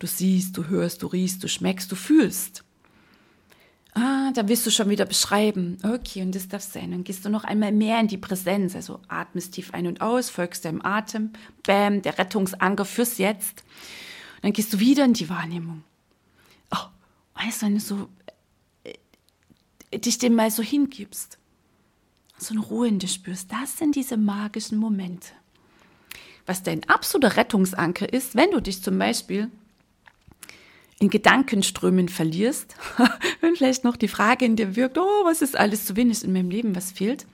Du 0.04 0.08
siehst, 0.08 0.54
du 0.58 0.66
hörst, 0.66 1.02
du 1.02 1.06
riechst, 1.06 1.42
du 1.42 1.48
schmeckst, 1.48 1.90
du 1.90 1.96
fühlst. 1.96 2.62
Ah, 3.94 4.32
da 4.34 4.46
wirst 4.48 4.66
du 4.66 4.70
schon 4.70 4.90
wieder 4.90 5.06
beschreiben. 5.06 5.78
Okay, 5.82 6.20
und 6.20 6.34
das 6.34 6.46
darf 6.46 6.60
sein. 6.60 6.90
Dann 6.90 7.04
gehst 7.04 7.24
du 7.24 7.30
noch 7.30 7.44
einmal 7.44 7.72
mehr 7.72 7.98
in 8.00 8.08
die 8.08 8.18
Präsenz. 8.18 8.76
Also 8.76 9.00
atmest 9.08 9.54
tief 9.54 9.72
ein 9.72 9.86
und 9.86 10.02
aus, 10.02 10.28
folgst 10.28 10.66
deinem 10.66 10.84
Atem. 10.84 11.30
Bam, 11.66 12.02
der 12.02 12.18
Rettungsanker 12.18 12.84
fürs 12.84 13.16
Jetzt. 13.16 13.64
Und 14.34 14.42
dann 14.42 14.52
gehst 14.52 14.74
du 14.74 14.78
wieder 14.78 15.06
in 15.06 15.14
die 15.14 15.30
Wahrnehmung. 15.30 15.82
Oh, 16.70 16.86
weißt 17.42 17.62
du, 17.62 17.66
wenn 17.66 17.74
du 17.76 17.80
so 17.80 18.08
äh, 19.90 19.98
dich 19.98 20.18
dem 20.18 20.34
mal 20.34 20.50
so 20.50 20.62
hingibst, 20.62 21.38
so 22.36 22.52
eine 22.52 22.60
Ruhe 22.60 22.88
in 22.88 22.98
dir 22.98 23.08
spürst, 23.08 23.50
das 23.50 23.78
sind 23.78 23.96
diese 23.96 24.18
magischen 24.18 24.76
Momente. 24.76 25.30
Was 26.44 26.62
dein 26.62 26.86
absoluter 26.90 27.38
Rettungsanker 27.38 28.12
ist, 28.12 28.34
wenn 28.34 28.50
du 28.50 28.60
dich 28.60 28.82
zum 28.82 28.98
Beispiel 28.98 29.50
in 30.98 31.10
Gedankenströmen 31.10 32.08
verlierst, 32.08 32.76
wenn 33.40 33.56
vielleicht 33.56 33.84
noch 33.84 33.96
die 33.96 34.08
Frage 34.08 34.44
in 34.44 34.56
dir 34.56 34.76
wirkt, 34.76 34.98
oh, 34.98 35.24
was 35.24 35.42
ist 35.42 35.56
alles 35.56 35.86
zu 35.86 35.96
wenig 35.96 36.24
in 36.24 36.32
meinem 36.32 36.50
Leben, 36.50 36.76
was 36.76 36.92
fehlt? 36.92 37.26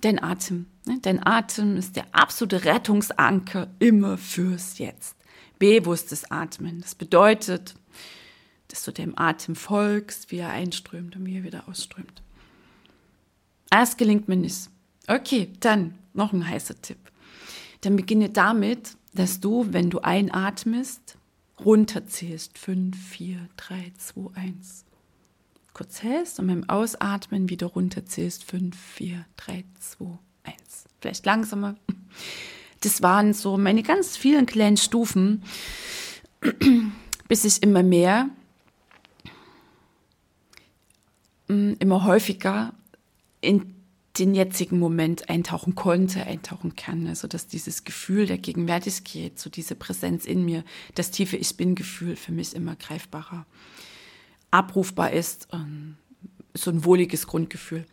Dein 0.00 0.22
Atem. 0.22 0.66
Ne? 0.86 0.98
Dein 1.02 1.24
Atem 1.24 1.76
ist 1.76 1.96
der 1.96 2.06
absolute 2.12 2.64
Rettungsanker 2.64 3.68
immer 3.78 4.16
fürs 4.18 4.78
Jetzt. 4.78 5.16
Bewusstes 5.58 6.30
Atmen. 6.30 6.80
Das 6.80 6.94
bedeutet, 6.94 7.74
dass 8.68 8.84
du 8.84 8.92
dem 8.92 9.18
Atem 9.18 9.56
folgst, 9.56 10.30
wie 10.30 10.38
er 10.38 10.50
einströmt 10.50 11.16
und 11.16 11.26
wie 11.26 11.36
er 11.36 11.44
wieder 11.44 11.68
ausströmt. 11.68 12.22
Das 13.68 13.96
gelingt 13.96 14.28
mir 14.28 14.36
nicht. 14.36 14.68
Okay, 15.06 15.50
dann 15.60 15.94
noch 16.14 16.32
ein 16.32 16.46
heißer 16.46 16.80
Tipp. 16.80 16.98
Dann 17.82 17.96
beginne 17.96 18.30
damit, 18.30 18.96
dass 19.12 19.40
du, 19.40 19.66
wenn 19.72 19.90
du 19.90 20.00
einatmest, 20.00 21.16
runterzählst. 21.64 22.58
5, 22.58 22.96
4, 22.96 23.48
3, 23.56 23.92
2, 23.96 24.36
1. 24.36 24.84
Kurz 25.72 26.02
hältst 26.02 26.40
und 26.40 26.48
beim 26.48 26.68
Ausatmen 26.68 27.48
wieder 27.48 27.66
runterzählst. 27.68 28.44
5, 28.44 28.76
4, 28.76 29.24
3, 29.36 29.64
2, 29.78 30.18
1. 30.44 30.54
Vielleicht 31.00 31.26
langsamer. 31.26 31.76
Das 32.80 33.02
waren 33.02 33.34
so 33.34 33.58
meine 33.58 33.82
ganz 33.82 34.16
vielen 34.16 34.46
kleinen 34.46 34.78
Stufen, 34.78 35.42
bis 37.28 37.44
ich 37.44 37.62
immer 37.62 37.82
mehr, 37.82 38.30
mm, 41.48 41.74
immer 41.78 42.04
häufiger 42.04 42.72
in 43.42 43.79
den 44.18 44.34
jetzigen 44.34 44.78
Moment 44.78 45.28
eintauchen 45.28 45.74
konnte, 45.74 46.26
eintauchen 46.26 46.74
kann. 46.74 47.06
Also 47.06 47.28
dass 47.28 47.46
dieses 47.46 47.84
Gefühl 47.84 48.26
der 48.26 48.38
Gegenwärtigkeit, 48.38 49.38
so 49.38 49.50
diese 49.50 49.74
Präsenz 49.74 50.26
in 50.26 50.44
mir, 50.44 50.64
das 50.94 51.10
tiefe 51.10 51.36
Ich 51.36 51.56
bin-Gefühl 51.56 52.16
für 52.16 52.32
mich 52.32 52.54
immer 52.54 52.74
greifbarer, 52.76 53.46
abrufbar 54.50 55.12
ist. 55.12 55.48
Ähm, 55.52 55.96
so 56.54 56.70
ein 56.70 56.84
wohliges 56.84 57.26
Grundgefühl. 57.26 57.84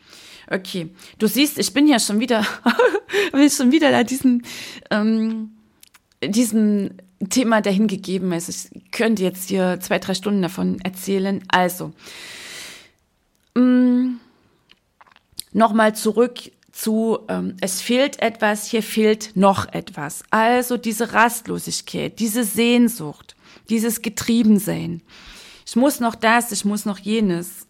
Okay, 0.50 0.90
du 1.20 1.28
siehst, 1.28 1.60
ich 1.60 1.74
bin 1.74 1.88
ja 1.88 2.00
schon 2.00 2.20
wieder, 2.20 2.46
bin 3.32 3.50
schon 3.50 3.72
wieder 3.72 3.92
da 3.92 4.04
diesen, 4.04 4.44
ähm, 4.90 5.52
diesen 6.24 7.02
Thema 7.30 7.62
dahin 7.62 7.88
gegeben. 7.88 8.34
Also 8.34 8.52
ich 8.52 8.92
könnte 8.92 9.24
jetzt 9.24 9.50
hier 9.50 9.80
zwei, 9.80 10.00
drei 10.00 10.14
Stunden 10.14 10.42
davon 10.42 10.80
erzählen. 10.82 11.44
Also, 11.50 11.92
ähm, 13.56 14.20
nochmal 15.58 15.96
zurück 15.96 16.52
zu, 16.72 17.20
ähm, 17.28 17.58
es 17.60 17.82
fehlt 17.82 18.22
etwas, 18.22 18.68
hier 18.68 18.84
fehlt 18.84 19.36
noch 19.36 19.68
etwas. 19.74 20.24
Also 20.30 20.78
diese 20.78 21.14
Rastlosigkeit, 21.14 22.20
diese 22.20 22.44
Sehnsucht, 22.44 23.36
dieses 23.70 24.04
Getriebensein. 24.04 25.02
Ich 25.66 25.76
muss 25.76 26.00
noch 26.00 26.16
das, 26.16 26.52
ich 26.52 26.64
muss 26.64 26.86
noch 26.86 27.00
jenes. 27.00 27.66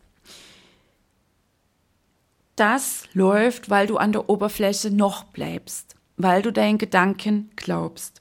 das 2.57 3.03
läuft, 3.13 3.69
weil 3.69 3.85
du 3.85 3.97
an 3.97 4.11
der 4.11 4.29
Oberfläche 4.29 4.89
noch 4.89 5.25
bleibst, 5.25 5.95
weil 6.17 6.41
du 6.41 6.51
deinen 6.51 6.79
Gedanken 6.79 7.51
glaubst. 7.55 8.19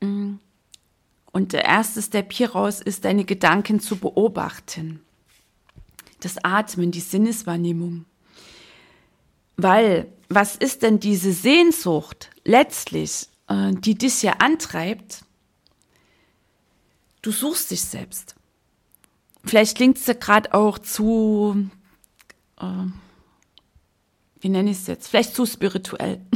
Mm. 0.00 0.34
Und 1.32 1.52
der 1.54 1.64
erste 1.64 2.00
Step 2.02 2.32
hieraus 2.32 2.80
ist, 2.80 3.04
deine 3.04 3.24
Gedanken 3.24 3.80
zu 3.80 3.96
beobachten. 3.96 5.00
Das 6.22 6.36
Atmen, 6.44 6.92
die 6.92 7.00
Sinneswahrnehmung. 7.00 8.04
Weil, 9.56 10.06
was 10.28 10.54
ist 10.54 10.82
denn 10.82 11.00
diese 11.00 11.32
Sehnsucht 11.32 12.30
letztlich, 12.44 13.26
äh, 13.48 13.72
die 13.72 13.96
dich 13.96 14.22
ja 14.22 14.34
antreibt? 14.34 15.24
Du 17.22 17.32
suchst 17.32 17.72
dich 17.72 17.82
selbst. 17.82 18.36
Vielleicht 19.44 19.76
klingt 19.76 19.98
es 19.98 20.06
ja 20.06 20.14
gerade 20.14 20.54
auch 20.54 20.78
zu, 20.78 21.68
äh, 22.60 22.86
wie 24.40 24.48
nenne 24.48 24.70
ich 24.70 24.78
es 24.78 24.86
jetzt, 24.86 25.08
vielleicht 25.08 25.34
zu 25.34 25.44
spirituell. 25.44 26.20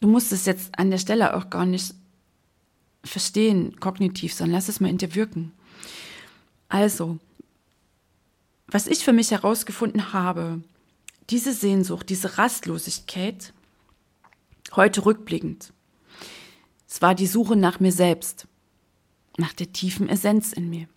Du 0.00 0.08
musst 0.08 0.32
es 0.32 0.46
jetzt 0.46 0.76
an 0.76 0.90
der 0.90 0.98
Stelle 0.98 1.36
auch 1.36 1.48
gar 1.48 1.64
nicht 1.64 1.94
verstehen, 3.04 3.78
kognitiv, 3.78 4.34
sondern 4.34 4.54
lass 4.54 4.68
es 4.68 4.80
mal 4.80 4.90
in 4.90 4.98
dir 4.98 5.14
wirken. 5.14 5.52
Also, 6.68 7.18
was 8.72 8.86
ich 8.86 9.04
für 9.04 9.12
mich 9.12 9.30
herausgefunden 9.30 10.12
habe, 10.12 10.62
diese 11.30 11.52
Sehnsucht, 11.52 12.08
diese 12.08 12.38
Rastlosigkeit, 12.38 13.52
heute 14.74 15.04
rückblickend, 15.04 15.72
es 16.88 17.00
war 17.00 17.14
die 17.14 17.26
Suche 17.26 17.56
nach 17.56 17.80
mir 17.80 17.92
selbst, 17.92 18.46
nach 19.36 19.52
der 19.52 19.72
tiefen 19.72 20.08
Essenz 20.08 20.52
in 20.52 20.68
mir. 20.68 20.88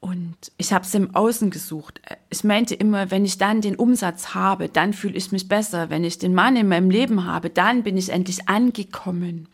Und 0.00 0.36
ich 0.58 0.72
habe 0.72 0.84
es 0.84 0.94
im 0.94 1.14
Außen 1.14 1.50
gesucht. 1.50 2.00
Ich 2.30 2.44
meinte 2.44 2.74
immer, 2.74 3.10
wenn 3.10 3.24
ich 3.24 3.38
dann 3.38 3.60
den 3.60 3.76
Umsatz 3.76 4.34
habe, 4.34 4.68
dann 4.68 4.92
fühle 4.92 5.16
ich 5.16 5.32
mich 5.32 5.48
besser. 5.48 5.90
Wenn 5.90 6.04
ich 6.04 6.18
den 6.18 6.34
Mann 6.34 6.56
in 6.56 6.68
meinem 6.68 6.90
Leben 6.90 7.24
habe, 7.24 7.50
dann 7.50 7.82
bin 7.82 7.96
ich 7.96 8.10
endlich 8.10 8.48
angekommen. 8.48 9.48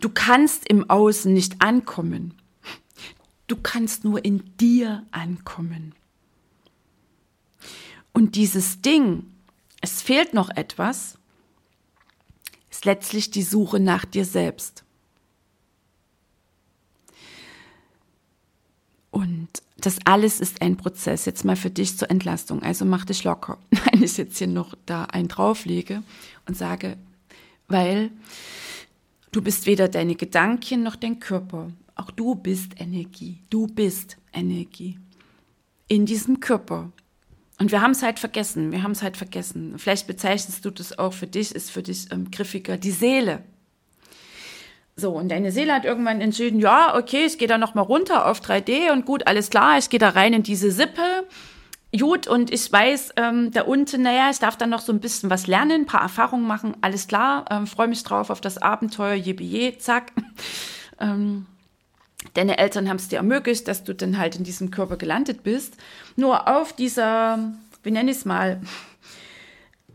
Du 0.00 0.08
kannst 0.08 0.66
im 0.68 0.88
Außen 0.88 1.32
nicht 1.32 1.60
ankommen. 1.60 2.34
Du 3.48 3.56
kannst 3.56 4.04
nur 4.04 4.24
in 4.24 4.56
dir 4.58 5.04
ankommen. 5.10 5.94
Und 8.12 8.36
dieses 8.36 8.80
Ding, 8.80 9.24
es 9.80 10.02
fehlt 10.02 10.34
noch 10.34 10.50
etwas, 10.50 11.18
ist 12.70 12.84
letztlich 12.84 13.30
die 13.30 13.42
Suche 13.42 13.80
nach 13.80 14.04
dir 14.04 14.24
selbst. 14.24 14.84
Und 19.10 19.48
das 19.78 19.98
alles 20.04 20.40
ist 20.40 20.60
ein 20.60 20.76
Prozess. 20.76 21.24
Jetzt 21.24 21.44
mal 21.44 21.56
für 21.56 21.70
dich 21.70 21.96
zur 21.96 22.10
Entlastung. 22.10 22.62
Also 22.62 22.84
mach 22.84 23.04
dich 23.04 23.24
locker. 23.24 23.58
Wenn 23.70 24.02
ich 24.02 24.16
jetzt 24.16 24.38
hier 24.38 24.46
noch 24.46 24.74
da 24.86 25.04
einen 25.04 25.28
drauflege 25.28 26.02
und 26.46 26.56
sage, 26.56 26.96
weil 27.66 28.10
du 29.32 29.40
bist 29.40 29.66
weder 29.66 29.88
deine 29.88 30.14
Gedanken 30.14 30.82
noch 30.82 30.96
dein 30.96 31.20
Körper. 31.20 31.70
Auch 31.98 32.10
du 32.12 32.36
bist 32.36 32.80
Energie. 32.80 33.42
Du 33.50 33.66
bist 33.66 34.16
Energie. 34.32 34.98
In 35.88 36.06
diesem 36.06 36.40
Körper. 36.40 36.92
Und 37.58 37.72
wir 37.72 37.82
haben 37.82 37.90
es 37.90 38.02
halt 38.02 38.20
vergessen. 38.20 38.70
Wir 38.70 38.84
haben 38.84 38.92
es 38.92 39.02
halt 39.02 39.16
vergessen. 39.16 39.78
Vielleicht 39.78 40.06
bezeichnest 40.06 40.64
du 40.64 40.70
das 40.70 40.96
auch 40.98 41.12
für 41.12 41.26
dich, 41.26 41.54
ist 41.54 41.70
für 41.70 41.82
dich 41.82 42.10
ähm, 42.12 42.30
griffiger. 42.30 42.76
Die 42.76 42.92
Seele. 42.92 43.42
So, 44.94 45.10
und 45.10 45.28
deine 45.28 45.50
Seele 45.50 45.74
hat 45.74 45.84
irgendwann 45.84 46.20
entschieden, 46.20 46.60
ja, 46.60 46.96
okay, 46.96 47.24
ich 47.26 47.38
gehe 47.38 47.48
da 47.48 47.58
nochmal 47.58 47.84
runter 47.84 48.26
auf 48.26 48.40
3D 48.40 48.92
und 48.92 49.04
gut, 49.04 49.26
alles 49.26 49.50
klar, 49.50 49.78
ich 49.78 49.90
gehe 49.90 50.00
da 50.00 50.10
rein 50.10 50.32
in 50.32 50.42
diese 50.42 50.72
Sippe. 50.72 51.24
Gut, 51.96 52.26
und 52.26 52.52
ich 52.52 52.70
weiß, 52.70 53.14
ähm, 53.16 53.50
da 53.52 53.62
unten, 53.62 54.02
naja, 54.02 54.28
ich 54.30 54.40
darf 54.40 54.56
dann 54.56 54.70
noch 54.70 54.80
so 54.80 54.92
ein 54.92 55.00
bisschen 55.00 55.30
was 55.30 55.46
lernen, 55.46 55.82
ein 55.82 55.86
paar 55.86 56.02
Erfahrungen 56.02 56.46
machen, 56.46 56.76
alles 56.80 57.06
klar, 57.06 57.44
ähm, 57.48 57.68
freue 57.68 57.86
mich 57.86 58.02
drauf 58.02 58.30
auf 58.30 58.40
das 58.40 58.58
Abenteuer, 58.58 59.14
je, 59.14 59.78
zack. 59.78 60.12
ähm, 61.00 61.46
deine 62.34 62.58
Eltern 62.58 62.88
haben 62.88 62.96
es 62.96 63.08
dir 63.08 63.16
ermöglicht, 63.16 63.68
dass 63.68 63.84
du 63.84 63.94
dann 63.94 64.18
halt 64.18 64.36
in 64.36 64.44
diesem 64.44 64.70
Körper 64.70 64.96
gelandet 64.96 65.42
bist. 65.42 65.74
Nur 66.16 66.48
auf 66.48 66.72
dieser, 66.72 67.52
wie 67.82 67.90
nenne 67.90 68.10
ich 68.10 68.18
es 68.18 68.24
mal, 68.24 68.60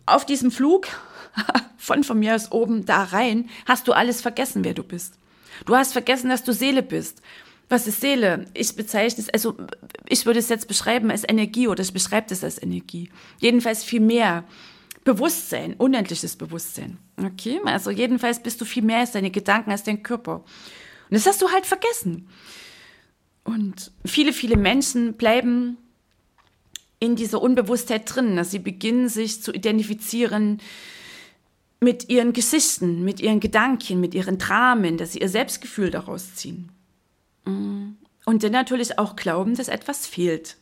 auf 0.06 0.26
diesem 0.26 0.52
Flug 0.52 0.88
von 1.78 2.04
von 2.04 2.20
mir 2.20 2.36
aus 2.36 2.52
oben 2.52 2.86
da 2.86 3.04
rein, 3.04 3.50
hast 3.66 3.88
du 3.88 3.94
alles 3.94 4.22
vergessen, 4.22 4.64
wer 4.64 4.74
du 4.74 4.84
bist. 4.84 5.16
Du 5.66 5.76
hast 5.76 5.94
vergessen, 5.94 6.30
dass 6.30 6.44
du 6.44 6.54
Seele 6.54 6.84
bist. 6.84 7.22
Was 7.70 7.88
ist 7.88 8.02
Seele? 8.02 8.46
Ich 8.54 8.76
bezeichne 8.76 9.24
es, 9.24 9.30
also 9.30 9.56
ich 10.08 10.26
würde 10.26 10.40
es 10.40 10.50
jetzt 10.50 10.68
beschreiben 10.68 11.10
als 11.12 11.28
Energie 11.28 11.68
oder 11.68 11.82
ich 11.82 11.94
beschreibe 11.94 12.28
es 12.32 12.44
als 12.44 12.62
Energie. 12.62 13.10
Jedenfalls 13.40 13.84
viel 13.84 14.02
mehr. 14.02 14.44
Bewusstsein, 15.04 15.74
unendliches 15.74 16.36
Bewusstsein. 16.36 16.98
Okay? 17.22 17.60
Also 17.66 17.92
jedenfalls 17.92 18.42
bist 18.42 18.62
du 18.62 18.66
viel 18.66 18.84
mehr 18.84 19.00
als 19.00 19.12
deine 19.12 19.32
Gedanken, 19.32 19.72
als 19.72 19.84
dein 19.84 20.02
Körper. 20.02 20.44
Und 21.14 21.18
das 21.18 21.28
hast 21.28 21.44
du 21.44 21.52
halt 21.52 21.68
vergessen. 21.68 22.28
Und 23.44 23.92
viele, 24.04 24.34
viele 24.34 24.58
Menschen 24.58 25.14
bleiben 25.14 25.78
in 26.98 27.16
dieser 27.16 27.40
Unbewusstheit 27.40 28.12
drin, 28.12 28.36
dass 28.36 28.50
sie 28.50 28.58
beginnen, 28.58 29.10
sich 29.10 29.44
zu 29.44 29.54
identifizieren 29.54 30.60
mit 31.80 32.10
ihren 32.10 32.34
Geschichten, 32.34 33.04
mit 33.04 33.20
ihren 33.20 33.40
Gedanken, 33.40 34.00
mit 34.00 34.16
ihren 34.16 34.40
Dramen, 34.40 34.98
dass 34.98 35.12
sie 35.12 35.20
ihr 35.20 35.30
Selbstgefühl 35.30 35.92
daraus 35.92 36.34
ziehen. 36.34 36.72
Mm. 37.46 37.90
Und 38.26 38.44
dann 38.44 38.52
natürlich 38.52 38.98
auch 38.98 39.16
glauben, 39.16 39.54
dass 39.54 39.68
etwas 39.68 40.08
fehlt. 40.08 40.58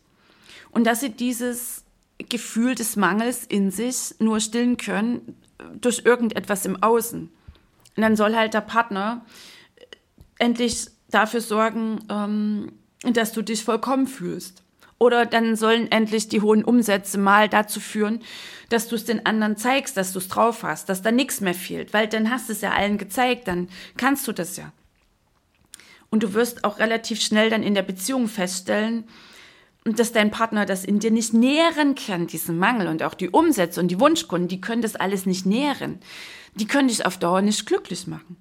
Und 0.71 0.85
dass 0.85 0.99
sie 0.99 1.11
dieses 1.11 1.85
Gefühl 2.27 2.75
des 2.75 2.97
Mangels 2.97 3.45
in 3.45 3.71
sich 3.71 4.15
nur 4.19 4.41
stillen 4.41 4.75
können 4.75 5.37
durch 5.79 6.01
irgendetwas 6.03 6.65
im 6.65 6.83
Außen. 6.83 7.29
Und 7.95 8.01
dann 8.01 8.17
soll 8.17 8.35
halt 8.35 8.53
der 8.53 8.59
Partner 8.59 9.25
endlich 10.41 10.88
dafür 11.10 11.41
sorgen, 11.41 11.99
ähm, 12.10 12.71
dass 13.04 13.32
du 13.32 13.41
dich 13.41 13.63
vollkommen 13.63 14.08
fühlst. 14.08 14.63
Oder 14.97 15.25
dann 15.25 15.56
sollen 15.56 15.91
endlich 15.91 16.30
die 16.30 16.41
hohen 16.41 16.63
Umsätze 16.63 17.17
mal 17.17 17.49
dazu 17.49 17.80
führen, 17.80 18.21
dass 18.69 18.88
du 18.88 18.95
es 18.95 19.06
den 19.06 19.25
anderen 19.25 19.58
zeigst, 19.58 19.97
dass 19.97 20.13
du 20.13 20.19
es 20.19 20.27
drauf 20.27 20.63
hast, 20.63 20.89
dass 20.89 21.01
da 21.01 21.12
nichts 21.12 21.41
mehr 21.41 21.56
fehlt. 21.56 21.93
Weil 21.93 22.08
dann 22.08 22.30
hast 22.30 22.49
du 22.49 22.54
es 22.54 22.62
ja 22.62 22.71
allen 22.71 22.97
gezeigt, 22.97 23.47
dann 23.47 23.67
kannst 23.97 24.27
du 24.27 24.32
das 24.32 24.58
ja. 24.58 24.71
Und 26.12 26.23
du 26.23 26.34
wirst 26.34 26.63
auch 26.63 26.77
relativ 26.77 27.21
schnell 27.21 27.49
dann 27.49 27.63
in 27.63 27.73
der 27.73 27.82
Beziehung 27.82 28.27
feststellen, 28.27 29.06
dass 29.86 30.12
dein 30.12 30.30
Partner 30.30 30.67
das 30.67 30.86
in 30.86 30.99
dir 30.99 31.10
nicht 31.10 31.34
nähren 31.34 31.95
kann, 31.95 32.27
diesen 32.27 32.60
Mangel. 32.60 32.88
Und 32.88 33.01
auch 33.01 33.15
die 33.15 33.30
Umsätze 33.30 33.80
und 33.80 33.88
die 33.88 33.99
Wunschkunden, 33.99 34.47
die 34.47 34.62
können 34.62 34.84
das 34.84 34.95
alles 34.95 35.25
nicht 35.25 35.47
nähren. 35.47 35.99
Die 36.54 36.67
können 36.67 36.89
dich 36.89 37.06
auf 37.08 37.17
Dauer 37.17 37.41
nicht 37.41 37.65
glücklich 37.65 38.06
machen 38.06 38.38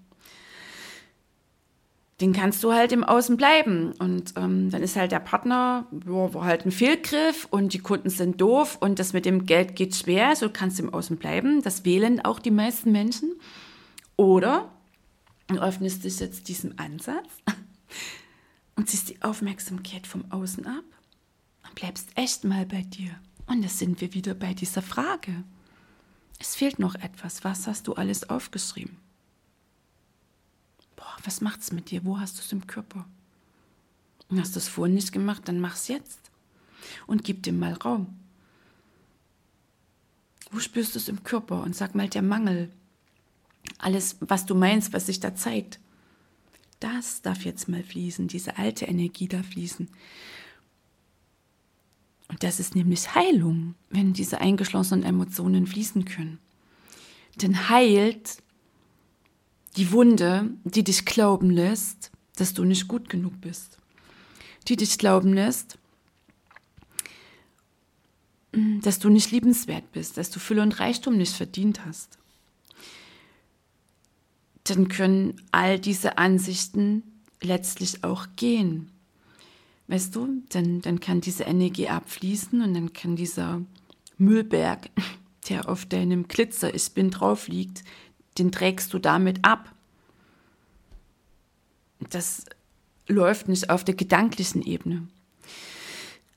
den 2.21 2.33
kannst 2.33 2.63
du 2.63 2.73
halt 2.73 2.93
im 2.93 3.03
Außen 3.03 3.37
bleiben. 3.37 3.93
Und 3.99 4.35
ähm, 4.37 4.71
dann 4.71 4.83
ist 4.83 4.97
halt 4.97 5.13
der 5.13 5.21
Partner, 5.21 5.87
boah, 5.91 6.35
war 6.35 6.45
halt 6.45 6.67
ein 6.67 6.71
Fehlgriff 6.71 7.47
und 7.51 7.73
die 7.73 7.79
Kunden 7.79 8.11
sind 8.11 8.41
doof 8.41 8.77
und 8.81 8.99
das 8.99 9.13
mit 9.13 9.25
dem 9.25 9.47
Geld 9.47 9.75
geht 9.75 9.95
schwer, 9.95 10.37
so 10.37 10.51
kannst 10.51 10.79
du 10.79 10.85
im 10.85 10.95
Außen 10.95 11.17
bleiben. 11.17 11.63
Das 11.63 11.85
wählen 11.85 12.21
auch 12.25 12.39
die 12.39 12.51
meisten 12.51 12.93
Menschen. 12.93 13.33
Oder 14.17 14.71
du 15.49 15.57
öffnest 15.57 16.05
dich 16.05 16.21
jetzt 16.21 16.49
diesem 16.49 16.75
Ansatz 16.77 17.29
und 18.77 18.89
ziehst 18.89 19.09
die 19.09 19.23
Aufmerksamkeit 19.23 20.07
vom 20.07 20.31
Außen 20.31 20.67
ab 20.67 20.85
und 21.67 21.75
bleibst 21.75 22.11
echt 22.17 22.45
mal 22.45 22.67
bei 22.67 22.83
dir. 22.83 23.11
Und 23.47 23.65
da 23.65 23.69
sind 23.69 24.01
wir 24.01 24.13
wieder 24.13 24.35
bei 24.35 24.53
dieser 24.53 24.83
Frage. 24.83 25.43
Es 26.39 26.55
fehlt 26.55 26.79
noch 26.79 26.95
etwas. 26.97 27.45
Was 27.45 27.67
hast 27.67 27.89
du 27.89 27.95
alles 27.95 28.29
aufgeschrieben? 28.29 28.97
Was 31.25 31.41
macht's 31.41 31.73
mit 31.73 31.91
dir? 31.91 32.05
Wo 32.05 32.19
hast 32.19 32.39
du 32.39 32.43
es 32.43 32.53
im 32.53 32.67
Körper? 32.67 33.07
Und 34.29 34.41
hast 34.41 34.55
du 34.55 34.59
es 34.59 34.69
vorhin 34.69 34.95
nicht 34.95 35.13
gemacht, 35.13 35.43
dann 35.47 35.61
mach's 35.61 35.89
jetzt. 35.89 36.21
Und 37.07 37.25
gib 37.25 37.43
dem 37.43 37.59
mal 37.59 37.75
Raum. 37.75 38.19
Wo 40.51 40.59
spürst 40.59 40.95
du 40.95 40.99
es 40.99 41.09
im 41.09 41.23
Körper? 41.23 41.63
Und 41.63 41.77
sag 41.77 41.95
mal, 41.95 42.09
der 42.09 42.23
Mangel, 42.23 42.71
alles, 43.79 44.17
was 44.21 44.47
du 44.47 44.55
meinst, 44.55 44.93
was 44.93 45.07
sich 45.07 45.21
da 45.21 45.35
zeigt, 45.35 45.79
das 46.81 47.23
darf 47.23 47.45
jetzt 47.45 47.69
mal 47.69 47.83
fließen, 47.83 48.27
diese 48.27 48.57
alte 48.57 48.87
Energie 48.87 49.29
darf 49.29 49.47
fließen. 49.47 49.89
Und 52.29 52.43
das 52.43 52.61
ist 52.61 52.75
nämlich 52.75 53.15
Heilung, 53.15 53.75
wenn 53.91 54.13
diese 54.13 54.41
eingeschlossenen 54.41 55.05
Emotionen 55.05 55.67
fließen 55.67 56.05
können. 56.05 56.39
Denn 57.37 57.69
heilt 57.69 58.43
die 59.77 59.93
Wunde, 59.93 60.51
die 60.65 60.85
dich 60.85 61.05
glauben 61.05 61.51
lässt, 61.51 62.11
dass 62.37 62.55
du 62.55 62.65
nicht 62.65 62.89
gut 62.89 63.09
genug 63.09 63.41
bist. 63.41 63.79
Die 64.69 64.77
dich 64.77 64.99
glauben 64.99 65.33
lässt, 65.33 65.79
mm, 68.53 68.81
dass 68.81 68.99
du 68.99 69.09
nicht 69.09 69.31
liebenswert 69.31 69.93
bist, 69.93 70.17
dass 70.17 70.31
du 70.31 70.41
Fülle 70.41 70.63
und 70.63 70.81
Reichtum 70.81 71.17
nicht 71.17 71.35
verdient 71.35 71.85
hast. 71.85 72.19
Dann 74.65 74.89
können 74.89 75.41
all 75.53 75.79
diese 75.79 76.19
Ansichten 76.19 77.03
letztlich 77.43 78.05
auch 78.05 78.27
gehen. 78.37 78.91
Weißt 79.89 80.15
du, 80.15 80.43
dann, 80.51 80.83
dann 80.83 81.01
kann 81.01 81.21
diese 81.21 81.45
Energie 81.45 81.89
abfließen 81.89 82.61
und 82.61 82.75
dann 82.75 82.93
kann 82.93 83.17
dieser 83.17 83.63
Müllberg, 84.19 84.91
der 85.49 85.69
auf 85.69 85.87
deinem 85.87 86.29
Glitzer 86.29 86.73
ist, 86.73 86.95
bin 86.95 87.11
drauf 87.11 87.49
liegt, 87.49 87.83
den 88.38 88.53
trägst 88.53 88.93
du 88.93 88.99
damit 88.99 89.45
ab. 89.45 89.73
Das 92.11 92.45
läuft 93.07 93.49
nicht 93.49 93.71
auf 93.71 93.85
der 93.85 93.95
gedanklichen 93.95 94.62
Ebene. 94.62 95.07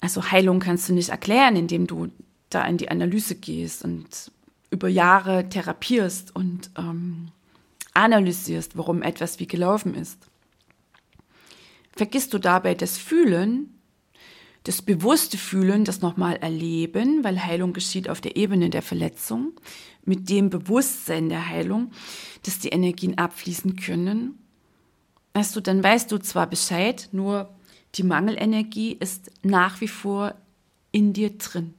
Also 0.01 0.31
Heilung 0.31 0.59
kannst 0.59 0.89
du 0.89 0.93
nicht 0.93 1.09
erklären, 1.09 1.55
indem 1.55 1.87
du 1.87 2.09
da 2.49 2.65
in 2.65 2.77
die 2.77 2.89
Analyse 2.89 3.35
gehst 3.35 3.83
und 3.83 4.31
über 4.69 4.89
Jahre 4.89 5.47
therapierst 5.47 6.35
und 6.35 6.71
ähm, 6.77 7.29
analysierst, 7.93 8.77
warum 8.77 9.01
etwas 9.01 9.39
wie 9.39 9.47
gelaufen 9.47 9.93
ist. 9.93 10.17
Vergisst 11.95 12.33
du 12.33 12.39
dabei 12.39 12.73
das 12.73 12.97
Fühlen, 12.97 13.79
das 14.63 14.81
bewusste 14.81 15.37
Fühlen, 15.37 15.83
das 15.83 16.01
nochmal 16.01 16.37
erleben, 16.37 17.23
weil 17.23 17.43
Heilung 17.43 17.73
geschieht 17.73 18.09
auf 18.09 18.21
der 18.21 18.37
Ebene 18.37 18.69
der 18.69 18.81
Verletzung, 18.81 19.53
mit 20.05 20.29
dem 20.29 20.49
Bewusstsein 20.49 21.29
der 21.29 21.47
Heilung, 21.47 21.91
dass 22.43 22.59
die 22.59 22.69
Energien 22.69 23.17
abfließen 23.17 23.75
können. 23.75 24.39
Weißt 25.33 25.55
du, 25.55 25.61
dann 25.61 25.83
weißt 25.83 26.11
du 26.11 26.17
zwar 26.17 26.47
Bescheid, 26.47 27.09
nur 27.11 27.53
die 27.95 28.03
Mangelenergie 28.03 28.93
ist 28.93 29.31
nach 29.43 29.81
wie 29.81 29.87
vor 29.87 30.35
in 30.91 31.13
dir 31.13 31.37
drin. 31.37 31.73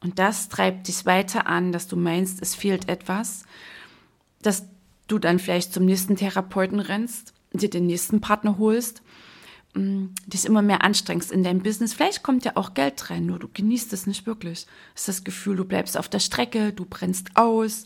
Und 0.00 0.18
das 0.18 0.48
treibt 0.48 0.88
dich 0.88 1.06
weiter 1.06 1.46
an, 1.46 1.72
dass 1.72 1.88
du 1.88 1.96
meinst, 1.96 2.40
es 2.40 2.54
fehlt 2.54 2.88
etwas, 2.88 3.44
dass 4.42 4.64
du 5.08 5.18
dann 5.18 5.38
vielleicht 5.38 5.72
zum 5.72 5.84
nächsten 5.84 6.16
Therapeuten 6.16 6.80
rennst, 6.80 7.34
dir 7.52 7.70
den 7.70 7.86
nächsten 7.86 8.20
Partner 8.20 8.58
holst, 8.58 9.02
mm, 9.74 10.06
dich 10.26 10.44
immer 10.44 10.62
mehr 10.62 10.82
anstrengst 10.82 11.32
in 11.32 11.42
deinem 11.42 11.62
Business. 11.62 11.94
Vielleicht 11.94 12.22
kommt 12.22 12.44
ja 12.44 12.52
auch 12.56 12.74
Geld 12.74 13.10
rein, 13.10 13.26
nur 13.26 13.38
du 13.38 13.48
genießt 13.48 13.92
es 13.92 14.06
nicht 14.06 14.26
wirklich. 14.26 14.66
Es 14.94 15.02
ist 15.02 15.08
das 15.08 15.24
Gefühl, 15.24 15.56
du 15.56 15.64
bleibst 15.64 15.96
auf 15.96 16.08
der 16.08 16.20
Strecke, 16.20 16.72
du 16.72 16.84
brennst 16.84 17.36
aus. 17.36 17.84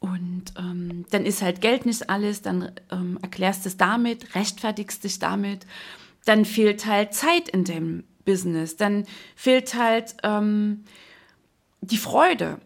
Und 0.00 0.52
ähm, 0.58 1.06
dann 1.10 1.24
ist 1.24 1.40
halt 1.40 1.62
Geld 1.62 1.86
nicht 1.86 2.10
alles, 2.10 2.42
dann 2.42 2.72
ähm, 2.90 3.18
erklärst 3.22 3.64
es 3.64 3.78
damit, 3.78 4.34
rechtfertigst 4.34 5.02
dich 5.02 5.18
damit. 5.18 5.66
Dann 6.26 6.44
fehlt 6.44 6.84
halt 6.84 7.14
Zeit 7.14 7.48
in 7.48 7.64
dem 7.64 8.04
Business, 8.24 8.76
dann 8.76 9.06
fehlt 9.34 9.74
halt 9.74 10.16
ähm, 10.22 10.84
die 11.80 11.96
Freude. 11.96 12.58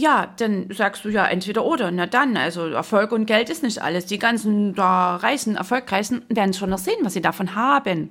Ja, 0.00 0.32
dann 0.38 0.70
sagst 0.72 1.04
du 1.04 1.10
ja 1.10 1.26
entweder 1.26 1.62
oder. 1.62 1.90
Na 1.90 2.06
dann, 2.06 2.34
also 2.38 2.66
Erfolg 2.68 3.12
und 3.12 3.26
Geld 3.26 3.50
ist 3.50 3.62
nicht 3.62 3.82
alles. 3.82 4.06
Die 4.06 4.18
ganzen 4.18 4.74
da 4.74 5.16
Reichen, 5.16 5.56
Erfolgreichen 5.56 6.24
werden 6.30 6.54
schon 6.54 6.70
noch 6.70 6.78
sehen, 6.78 7.00
was 7.02 7.12
sie 7.12 7.20
davon 7.20 7.54
haben. 7.54 8.08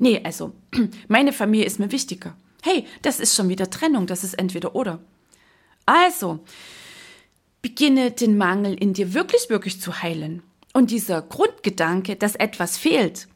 Nee, 0.00 0.20
also, 0.24 0.52
meine 1.08 1.32
Familie 1.32 1.66
ist 1.66 1.78
mir 1.78 1.92
wichtiger. 1.92 2.34
Hey, 2.64 2.84
das 3.02 3.20
ist 3.20 3.36
schon 3.36 3.48
wieder 3.48 3.70
Trennung, 3.70 4.08
das 4.08 4.24
ist 4.24 4.34
entweder 4.34 4.74
oder. 4.74 4.98
Also, 5.86 6.40
beginne 7.60 8.10
den 8.10 8.36
Mangel 8.36 8.74
in 8.74 8.92
dir 8.92 9.14
wirklich, 9.14 9.50
wirklich 9.50 9.80
zu 9.80 10.02
heilen. 10.02 10.42
Und 10.72 10.90
dieser 10.90 11.22
Grundgedanke, 11.22 12.16
dass 12.16 12.34
etwas 12.34 12.76
fehlt, 12.76 13.28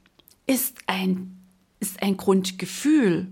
ist 0.49 0.79
ein, 0.89 1.39
ist 1.79 2.03
ein 2.03 2.17
Grundgefühl. 2.17 3.29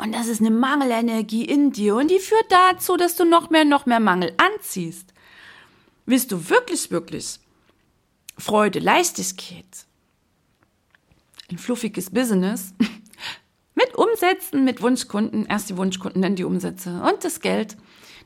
Und 0.00 0.12
das 0.12 0.28
ist 0.28 0.40
eine 0.40 0.50
Mangelenergie 0.50 1.44
in 1.44 1.72
dir 1.72 1.94
und 1.96 2.10
die 2.10 2.20
führt 2.20 2.50
dazu, 2.50 2.96
dass 2.96 3.16
du 3.16 3.24
noch 3.26 3.50
mehr, 3.50 3.66
noch 3.66 3.84
mehr 3.84 4.00
Mangel 4.00 4.32
anziehst. 4.38 5.12
Willst 6.06 6.32
du 6.32 6.48
wirklich, 6.48 6.90
wirklich 6.90 7.38
Freude, 8.38 8.78
Leichtigkeit, 8.78 9.84
ein 11.50 11.58
fluffiges 11.58 12.08
Business 12.08 12.72
mit 13.74 13.94
Umsätzen, 13.94 14.64
mit 14.64 14.80
Wunschkunden, 14.80 15.44
erst 15.44 15.68
die 15.68 15.76
Wunschkunden, 15.76 16.22
dann 16.22 16.34
die 16.34 16.44
Umsätze 16.44 17.02
und 17.02 17.22
das 17.22 17.40
Geld, 17.40 17.76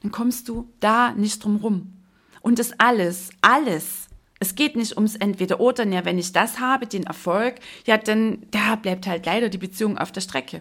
dann 0.02 0.12
kommst 0.12 0.48
du 0.48 0.70
da 0.78 1.10
nicht 1.10 1.42
drum 1.42 1.56
rum. 1.56 1.92
Und 2.40 2.60
das 2.60 2.78
alles, 2.78 3.30
alles, 3.40 4.06
es 4.38 4.54
geht 4.54 4.76
nicht 4.76 4.96
ums 4.96 5.16
Entweder-Oder, 5.16 5.86
ja, 5.86 6.04
wenn 6.04 6.18
ich 6.18 6.32
das 6.32 6.60
habe, 6.60 6.86
den 6.86 7.04
Erfolg, 7.04 7.56
ja, 7.86 7.96
dann 7.96 8.46
da 8.50 8.76
bleibt 8.76 9.06
halt 9.06 9.26
leider 9.26 9.48
die 9.48 9.58
Beziehung 9.58 9.96
auf 9.96 10.12
der 10.12 10.20
Strecke. 10.20 10.60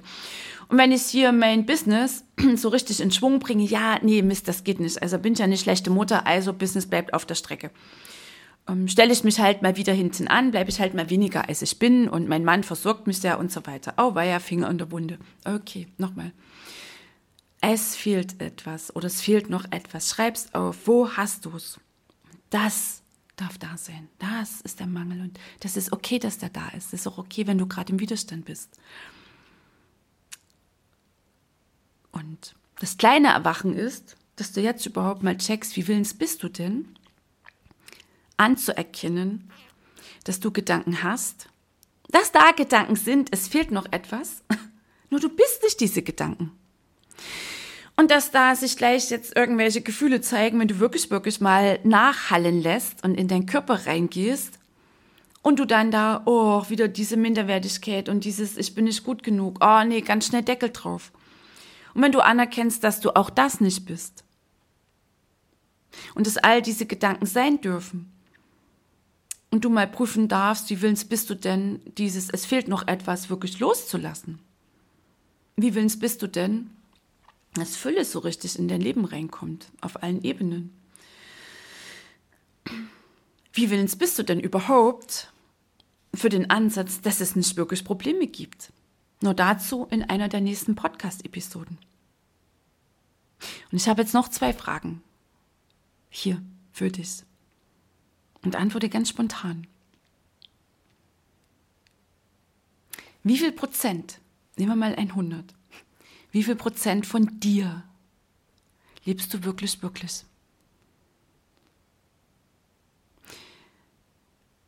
Und 0.67 0.78
wenn 0.78 0.91
ich 0.91 1.04
hier 1.04 1.32
mein 1.32 1.65
Business 1.65 2.23
so 2.56 2.69
richtig 2.69 2.99
in 2.99 3.12
Schwung 3.12 3.39
bringe, 3.39 3.63
ja, 3.63 3.99
nee, 4.02 4.21
Mist, 4.21 4.47
das 4.47 4.63
geht 4.63 4.80
nicht. 4.80 5.02
Also 5.02 5.17
bin 5.17 5.34
ich 5.34 5.39
ja 5.39 5.45
eine 5.45 5.58
schlechte 5.58 5.89
Mutter, 5.89 6.26
also 6.26 6.54
Business 6.54 6.88
bleibt 6.88 7.13
auf 7.13 7.26
der 7.26 7.36
Strecke. 7.36 7.71
Ähm, 8.67 8.88
Stelle 8.88 9.12
ich 9.12 9.23
mich 9.23 9.39
halt 9.39 9.62
mal 9.62 9.76
wieder 9.76 9.93
hinten 9.93 10.28
an, 10.28 10.52
bleibe 10.52 10.69
ich 10.69 10.80
halt 10.80 10.93
mal 10.93 11.10
weniger, 11.10 11.49
als 11.49 11.62
ich 11.62 11.80
bin 11.80 12.08
und 12.08 12.30
mein 12.30 12.45
Mann 12.45 12.63
versorgt 12.63 13.08
mich 13.08 13.21
ja 13.23 13.36
und 13.36 13.52
so 13.52 13.65
weiter. 13.65 13.93
Oh, 13.97 14.15
war 14.15 14.23
ja 14.23 14.39
Finger 14.39 14.69
in 14.69 14.78
der 14.78 14.91
Wunde. 14.91 15.17
Okay, 15.45 15.88
nochmal. 15.97 16.32
Es 17.60 17.95
fehlt 17.95 18.41
etwas 18.41 18.95
oder 18.95 19.08
es 19.08 19.21
fehlt 19.21 19.49
noch 19.49 19.65
etwas. 19.71 20.10
Schreib's 20.10 20.54
auf. 20.54 20.86
Wo 20.86 21.10
hast 21.10 21.45
du's? 21.45 21.80
Das 22.49 23.04
darf 23.36 23.58
da 23.58 23.78
sein. 23.78 24.10
Das 24.19 24.62
ist 24.62 24.80
der 24.80 24.88
Mangel 24.88 25.21
und 25.21 25.39
das 25.62 25.78
ist 25.78 25.91
okay, 25.91 26.19
dass 26.19 26.38
der 26.38 26.49
da 26.49 26.67
ist. 26.69 26.93
Das 26.93 27.02
ist 27.02 27.08
auch 27.08 27.17
okay, 27.17 27.47
wenn 27.47 27.58
du 27.58 27.65
gerade 27.65 27.91
im 27.91 27.99
Widerstand 27.99 28.45
bist. 28.45 28.78
Und 32.13 32.56
das 32.80 32.97
kleine 32.97 33.30
Erwachen 33.30 33.76
ist, 33.76 34.15
dass 34.38 34.54
du 34.54 34.62
jetzt 34.62 34.86
überhaupt 34.86 35.23
mal 35.23 35.38
checkst, 35.38 35.76
wie 35.76 35.88
willens 35.88 36.13
bist 36.13 36.41
du 36.43 36.47
denn, 36.47 36.95
anzuerkennen, 38.38 39.52
dass 40.23 40.39
du 40.39 40.52
Gedanken 40.52 41.04
hast, 41.04 41.49
dass 42.10 42.32
da 42.32 42.52
Gedanken 42.52 42.95
sind, 42.95 43.30
es 43.32 43.47
fehlt 43.47 43.71
noch 43.71 43.91
etwas, 43.91 44.43
nur 45.10 45.19
du 45.19 45.30
bist 45.30 45.63
nicht 45.63 45.80
diese 45.82 46.02
Gedanken. 46.02 46.52
Und 47.95 48.10
dass 48.10 48.32
da 48.32 48.56
sich 48.56 48.78
gleich 48.78 49.10
jetzt 49.12 49.36
irgendwelche 49.36 49.82
Gefühle 49.82 50.21
zeigen, 50.21 50.60
wenn 50.60 50.67
du 50.67 50.80
wirklich, 50.80 51.12
wirklich 51.12 51.41
mal 51.41 51.80
nachhallen 51.84 52.62
lässt 52.62 53.04
und 53.04 53.15
in 53.15 53.28
deinen 53.28 53.45
Körper 53.45 53.86
reingehst 53.86 54.58
und 55.43 55.60
du 55.60 55.65
dann 55.65 55.91
da, 55.91 56.23
oh, 56.26 56.63
wieder 56.69 56.88
diese 56.88 57.17
Minderwertigkeit 57.17 58.10
und 58.10 58.23
dieses, 58.23 58.58
ich 58.58 58.73
bin 58.73 58.86
nicht 58.86 59.04
gut 59.04 59.21
genug, 59.21 59.60
oh 59.62 59.84
nee, 59.84 60.02
ganz 60.02 60.26
schnell 60.26 60.41
Deckel 60.41 60.71
drauf. 60.71 61.12
Und 61.93 62.01
wenn 62.01 62.12
du 62.12 62.21
anerkennst, 62.21 62.84
dass 62.84 62.99
du 62.99 63.15
auch 63.15 63.29
das 63.29 63.62
nicht 63.62 63.86
bist 63.86 64.23
und 66.15 66.25
dass 66.27 66.38
all 66.38 66.62
diese 66.62 66.86
Gedanken 66.86 67.25
sein 67.25 67.62
dürfen 67.62 68.12
und 69.51 69.63
du 69.63 69.69
mal 69.69 69.88
prüfen 69.88 70.27
darfst, 70.27 70.69
wie 70.69 70.82
willens 70.82 71.06
bist 71.06 71.29
du 71.29 71.36
denn, 71.36 71.82
dieses, 71.97 72.29
es 72.29 72.45
fehlt 72.45 72.67
noch 72.67 72.88
etwas, 72.88 73.29
wirklich 73.29 73.60
loszulassen. 73.60 74.39
Wie 75.56 75.75
willens 75.75 75.99
bist 75.99 76.21
du 76.23 76.27
denn, 76.27 76.71
dass 77.53 77.75
Fülle 77.75 78.06
so 78.06 78.19
richtig 78.19 78.58
in 78.58 78.67
dein 78.67 78.82
Leben 78.82 79.06
reinkommt, 79.06 79.67
auf 79.82 80.01
allen 80.01 80.23
Ebenen? 80.23 80.73
Wie 83.53 83.69
willens 83.69 83.95
bist 83.95 84.17
du 84.17 84.23
denn 84.23 84.39
überhaupt 84.39 85.32
für 86.15 86.29
den 86.29 86.49
Ansatz, 86.49 87.01
dass 87.01 87.21
es 87.21 87.36
nicht 87.36 87.56
wirklich 87.56 87.86
Probleme 87.86 88.25
gibt? 88.25 88.71
Nur 89.24 89.34
dazu 89.34 89.86
in 89.86 90.04
einer 90.04 90.28
der 90.28 90.42
nächsten 90.42 90.76
Podcast-Episoden. 90.76 91.78
Und 93.72 93.78
ich 93.78 93.88
habe 93.88 94.02
jetzt 94.02 94.14
noch 94.14 94.28
zwei 94.28 94.52
Fragen. 94.52 95.02
Hier 96.10 96.42
für 96.74 96.92
dich. 96.92 97.24
Und 98.42 98.58
antworte 98.58 98.90
ganz 98.90 99.08
spontan. 99.08 99.66
Wie 103.24 103.38
viel 103.38 103.54
Prozent, 103.54 104.20
nehmen 104.58 104.72
wir 104.72 104.76
mal 104.76 104.94
100, 104.94 105.56
wie 106.32 106.44
viel 106.44 106.58
Prozent 106.58 107.06
von 107.06 107.40
dir 107.40 107.86
lebst 109.06 109.34
du 109.34 109.46
wirklich, 109.46 109.82
wirklich? 109.82 110.26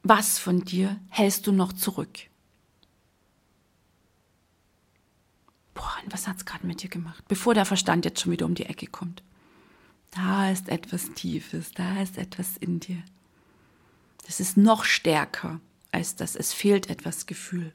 Was 0.03 0.39
von 0.39 0.61
dir 0.61 0.97
hältst 1.09 1.45
du 1.45 1.51
noch 1.51 1.73
zurück? 1.73 2.29
Boah, 5.75 5.93
was 6.09 6.27
hat 6.27 6.37
es 6.37 6.45
gerade 6.45 6.65
mit 6.65 6.81
dir 6.81 6.89
gemacht? 6.89 7.23
Bevor 7.27 7.53
der 7.53 7.65
Verstand 7.65 8.05
jetzt 8.05 8.21
schon 8.21 8.31
wieder 8.31 8.47
um 8.47 8.55
die 8.55 8.65
Ecke 8.65 8.87
kommt. 8.87 9.21
Da 10.09 10.49
ist 10.49 10.69
etwas 10.69 11.11
Tiefes, 11.13 11.71
da 11.73 12.01
ist 12.01 12.17
etwas 12.17 12.57
in 12.57 12.79
dir. 12.79 13.03
Das 14.25 14.39
ist 14.39 14.57
noch 14.57 14.85
stärker 14.85 15.59
als 15.91 16.15
das, 16.15 16.35
es 16.35 16.51
fehlt 16.53 16.89
etwas 16.89 17.25
Gefühl. 17.25 17.71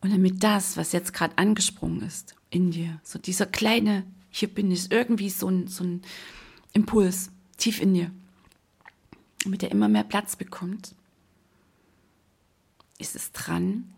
Und 0.00 0.12
damit 0.12 0.42
das, 0.42 0.76
was 0.76 0.92
jetzt 0.92 1.14
gerade 1.14 1.38
angesprungen 1.38 2.02
ist 2.02 2.34
in 2.50 2.72
dir, 2.72 3.00
so 3.04 3.18
dieser 3.18 3.46
kleine, 3.46 4.04
hier 4.30 4.48
bin 4.48 4.70
ich, 4.70 4.90
irgendwie 4.90 5.30
so 5.30 5.48
ein, 5.48 5.68
so 5.68 5.84
ein 5.84 6.02
Impuls 6.72 7.30
tief 7.56 7.80
in 7.80 7.94
dir, 7.94 8.10
damit 9.44 9.62
er 9.62 9.70
immer 9.70 9.88
mehr 9.88 10.04
Platz 10.04 10.36
bekommt, 10.36 10.94
ist 12.98 13.16
es 13.16 13.32
dran, 13.32 13.92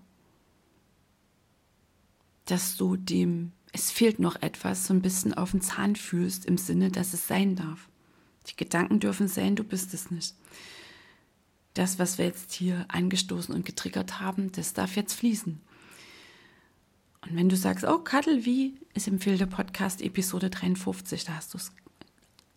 dass 2.46 2.76
du 2.76 2.96
dem, 2.96 3.52
es 3.72 3.90
fehlt 3.90 4.18
noch 4.18 4.40
etwas, 4.42 4.86
so 4.86 4.94
ein 4.94 5.02
bisschen 5.02 5.34
auf 5.34 5.52
den 5.52 5.60
Zahn 5.60 5.96
fühlst, 5.96 6.44
im 6.46 6.58
Sinne, 6.58 6.90
dass 6.90 7.14
es 7.14 7.26
sein 7.26 7.56
darf. 7.56 7.88
Die 8.48 8.56
Gedanken 8.56 9.00
dürfen 9.00 9.28
sein, 9.28 9.56
du 9.56 9.64
bist 9.64 9.94
es 9.94 10.10
nicht. 10.10 10.34
das, 11.74 11.98
was 11.98 12.18
wir 12.18 12.26
jetzt 12.26 12.52
hier 12.52 12.86
angestoßen 12.88 13.52
und 13.54 13.66
getriggert 13.66 14.20
haben, 14.20 14.52
das 14.52 14.74
darf 14.74 14.94
jetzt 14.96 15.14
fließen. 15.14 15.60
Und 17.22 17.36
wenn 17.36 17.48
du 17.48 17.56
sagst, 17.56 17.84
oh, 17.84 17.98
Kattel, 17.98 18.44
wie 18.44 18.74
ist 18.94 19.08
empfiehlt 19.08 19.40
der 19.40 19.46
Podcast 19.46 20.00
Episode 20.00 20.50
53, 20.50 21.24
da 21.24 21.34
hast 21.34 21.52
du 21.54 21.58
es 21.58 21.72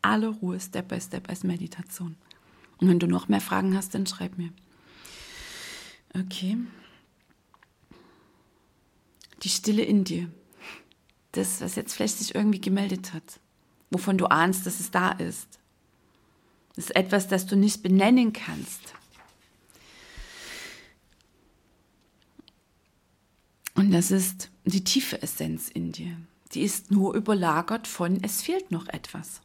alle 0.02 0.28
Ruhe, 0.28 0.60
Step 0.60 0.90
by 0.90 1.02
Step 1.02 1.30
als 1.30 1.44
Meditation. 1.44 2.16
Und 2.78 2.90
wenn 2.90 3.00
du 3.00 3.08
noch 3.08 3.28
mehr 3.28 3.42
Fragen 3.42 3.76
hast, 3.76 3.96
dann 3.96 4.06
schreib 4.06 4.38
mir. 4.38 4.52
Okay. 6.14 6.58
Die 9.44 9.50
Stille 9.50 9.84
in 9.84 10.04
dir. 10.04 10.30
Das, 11.34 11.62
was 11.62 11.76
jetzt 11.76 11.94
vielleicht 11.94 12.18
sich 12.18 12.36
irgendwie 12.36 12.62
gemeldet 12.62 13.14
hat. 13.14 13.40
Wovon 13.92 14.18
du 14.18 14.26
ahnst, 14.26 14.66
dass 14.66 14.80
es 14.80 14.92
da 14.92 15.12
ist. 15.12 15.60
Das 16.76 16.86
ist 16.86 16.96
etwas, 16.96 17.28
das 17.28 17.46
du 17.46 17.56
nicht 17.56 17.82
benennen 17.84 18.34
kannst. 18.34 18.94
Und 23.74 23.92
das 23.92 24.12
ist 24.12 24.50
die 24.66 24.84
tiefe 24.84 25.22
Essenz 25.22 25.70
in 25.70 25.92
dir. 25.92 26.18
Die 26.54 26.62
ist 26.62 26.92
nur 26.92 27.14
überlagert 27.14 27.88
von, 27.88 28.24
es 28.24 28.42
fehlt 28.42 28.72
noch 28.72 28.88
etwas. 28.88 29.42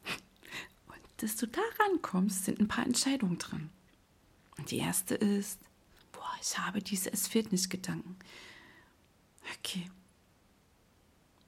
Und 0.87 0.99
dass 1.19 1.37
du 1.37 1.47
da 1.47 1.61
rankommst, 1.81 2.45
sind 2.45 2.59
ein 2.59 2.69
paar 2.69 2.87
Entscheidungen 2.87 3.39
drin. 3.39 3.71
Und 4.57 4.71
die 4.71 4.79
erste 4.79 5.15
ist, 5.15 5.59
boah, 6.13 6.31
ich 6.41 6.59
habe 6.59 6.81
diese 6.81 7.13
Es 7.13 7.27
fehlt 7.27 7.53
nicht 7.53 7.69
Gedanken. 7.71 8.17
Okay. 9.59 9.91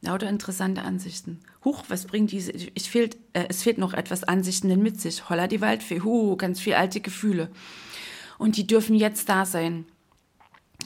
Lauter 0.04 0.28
interessante 0.28 0.82
Ansichten. 0.82 1.40
Huch, 1.64 1.84
was 1.88 2.04
bringt 2.06 2.30
diese, 2.30 2.52
ich 2.52 2.90
fehlt, 2.90 3.16
äh, 3.32 3.46
es 3.48 3.62
fehlt 3.62 3.78
noch 3.78 3.94
etwas 3.94 4.22
Ansichten 4.22 4.68
denn 4.68 4.82
mit 4.82 5.00
sich. 5.00 5.30
Holla 5.30 5.46
die 5.46 5.62
Waldfee, 5.62 6.00
hu, 6.00 6.36
ganz 6.36 6.60
viel 6.60 6.74
alte 6.74 7.00
Gefühle. 7.00 7.50
Und 8.36 8.56
die 8.56 8.66
dürfen 8.66 8.94
jetzt 8.94 9.28
da 9.30 9.46
sein. 9.46 9.86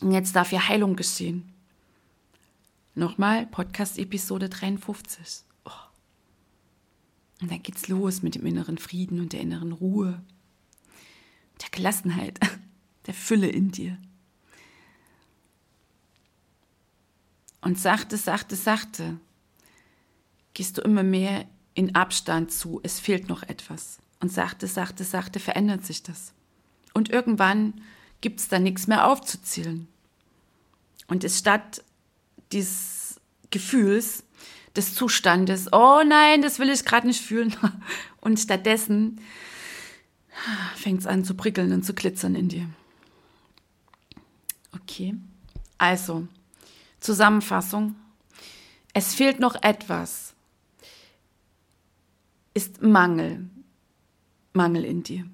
Und 0.00 0.12
jetzt 0.12 0.36
darf 0.36 0.50
hier 0.50 0.68
Heilung 0.68 0.94
geschehen. 0.94 1.52
Nochmal, 2.94 3.46
Podcast-Episode 3.46 4.48
53. 4.48 5.42
Oh. 5.64 5.70
Und 7.40 7.50
dann 7.50 7.62
geht's 7.62 7.88
los 7.88 8.22
mit 8.22 8.36
dem 8.36 8.46
inneren 8.46 8.78
Frieden 8.78 9.18
und 9.20 9.32
der 9.32 9.40
inneren 9.40 9.72
Ruhe, 9.72 10.22
der 11.60 11.70
Gelassenheit, 11.70 12.38
der 13.06 13.14
Fülle 13.14 13.48
in 13.48 13.72
dir. 13.72 13.98
Und 17.60 17.78
sachte, 17.78 18.16
sachte, 18.16 18.56
sachte 18.56 19.18
gehst 20.54 20.78
du 20.78 20.82
immer 20.82 21.02
mehr 21.02 21.44
in 21.74 21.94
Abstand 21.94 22.50
zu, 22.50 22.80
es 22.82 22.98
fehlt 22.98 23.28
noch 23.28 23.42
etwas. 23.42 23.98
Und 24.20 24.32
sachte, 24.32 24.66
sachte, 24.66 25.04
sachte 25.04 25.38
verändert 25.38 25.84
sich 25.84 26.02
das. 26.02 26.32
Und 26.94 27.10
irgendwann 27.10 27.74
gibt 28.20 28.40
es 28.40 28.48
da 28.48 28.58
nichts 28.58 28.86
mehr 28.86 29.06
aufzuzählen. 29.06 29.86
Und 31.06 31.22
es 31.22 31.38
statt 31.38 31.84
dieses 32.50 33.20
Gefühls, 33.50 34.24
des 34.78 34.94
Zustandes, 34.94 35.72
oh 35.72 36.02
nein, 36.06 36.40
das 36.40 36.58
will 36.60 36.70
ich 36.70 36.84
gerade 36.84 37.06
nicht 37.06 37.20
fühlen. 37.20 37.54
Und 38.20 38.38
stattdessen 38.38 39.20
fängt 40.76 41.00
es 41.00 41.06
an 41.06 41.24
zu 41.24 41.34
prickeln 41.34 41.72
und 41.72 41.82
zu 41.84 41.94
glitzern 41.94 42.36
in 42.36 42.48
dir. 42.48 42.68
Okay, 44.72 45.16
also 45.78 46.28
Zusammenfassung. 47.00 47.94
Es 48.92 49.14
fehlt 49.14 49.40
noch 49.40 49.62
etwas. 49.62 50.34
Ist 52.54 52.82
Mangel. 52.82 53.48
Mangel 54.52 54.84
in 54.84 55.02
dir. 55.02 55.24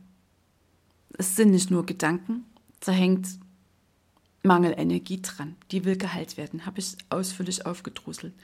Es 1.16 1.36
sind 1.36 1.50
nicht 1.50 1.70
nur 1.70 1.86
Gedanken, 1.86 2.44
da 2.80 2.92
hängt 2.92 3.26
Mangelenergie 4.42 5.22
dran. 5.22 5.56
Die 5.70 5.84
will 5.84 5.96
geheilt 5.96 6.36
werden, 6.36 6.66
habe 6.66 6.80
ich 6.80 6.96
ausführlich 7.08 7.64
aufgedrusselt. 7.66 8.34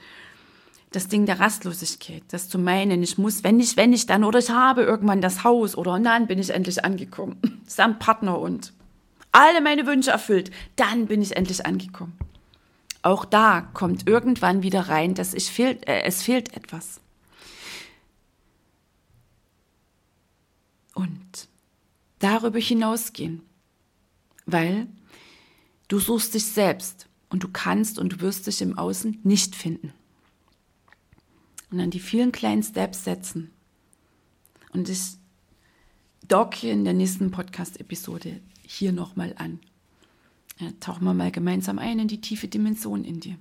Das 0.91 1.07
Ding 1.07 1.25
der 1.25 1.39
Rastlosigkeit, 1.39 2.23
das 2.29 2.49
zu 2.49 2.57
meinen, 2.59 3.01
ich 3.01 3.17
muss, 3.17 3.43
wenn 3.43 3.59
ich, 3.59 3.77
wenn 3.77 3.93
ich 3.93 4.07
dann, 4.07 4.23
oder 4.23 4.39
ich 4.39 4.49
habe 4.49 4.81
irgendwann 4.81 5.21
das 5.21 5.43
Haus, 5.43 5.77
oder 5.77 5.97
dann 5.99 6.27
bin 6.27 6.39
ich 6.39 6.49
endlich 6.49 6.83
angekommen, 6.83 7.37
samt 7.65 7.99
Partner 7.99 8.39
und 8.39 8.73
alle 9.31 9.61
meine 9.61 9.85
Wünsche 9.85 10.11
erfüllt, 10.11 10.51
dann 10.75 11.05
bin 11.05 11.21
ich 11.21 11.37
endlich 11.37 11.65
angekommen. 11.65 12.13
Auch 13.03 13.25
da 13.25 13.61
kommt 13.61 14.07
irgendwann 14.07 14.63
wieder 14.63 14.89
rein, 14.89 15.15
dass 15.15 15.33
ich 15.33 15.49
fehlt, 15.49 15.87
äh, 15.87 16.03
es 16.03 16.21
fehlt 16.21 16.55
etwas. 16.55 17.01
Und 20.93 21.47
darüber 22.19 22.59
hinausgehen, 22.59 23.41
weil 24.45 24.87
Du 25.91 25.99
suchst 25.99 26.35
dich 26.35 26.45
selbst 26.45 27.09
und 27.27 27.43
du 27.43 27.49
kannst 27.49 27.99
und 27.99 28.13
du 28.13 28.21
wirst 28.21 28.47
dich 28.47 28.61
im 28.61 28.77
Außen 28.77 29.19
nicht 29.23 29.57
finden. 29.57 29.91
Und 31.69 31.79
dann 31.79 31.91
die 31.91 31.99
vielen 31.99 32.31
kleinen 32.31 32.63
Steps 32.63 33.03
setzen. 33.03 33.51
Und 34.71 34.87
ich 34.87 35.17
docke 36.29 36.69
in 36.69 36.85
der 36.85 36.93
nächsten 36.93 37.29
Podcast-Episode 37.29 38.39
hier 38.65 38.93
nochmal 38.93 39.35
an. 39.37 39.59
Ja, 40.61 40.67
tauchen 40.79 41.03
wir 41.03 41.13
mal 41.13 41.31
gemeinsam 41.31 41.79
ein 41.79 41.99
in 41.99 42.07
die 42.07 42.21
tiefe 42.21 42.47
Dimension 42.47 43.03
in 43.03 43.19
dir. 43.19 43.35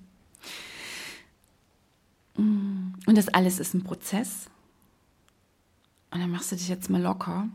Und 2.36 2.96
das 3.06 3.28
alles 3.28 3.60
ist 3.60 3.74
ein 3.74 3.84
Prozess. 3.84 4.48
Und 6.10 6.20
dann 6.20 6.30
machst 6.30 6.50
du 6.50 6.56
dich 6.56 6.68
jetzt 6.68 6.90
mal 6.90 7.00
locker 7.00 7.48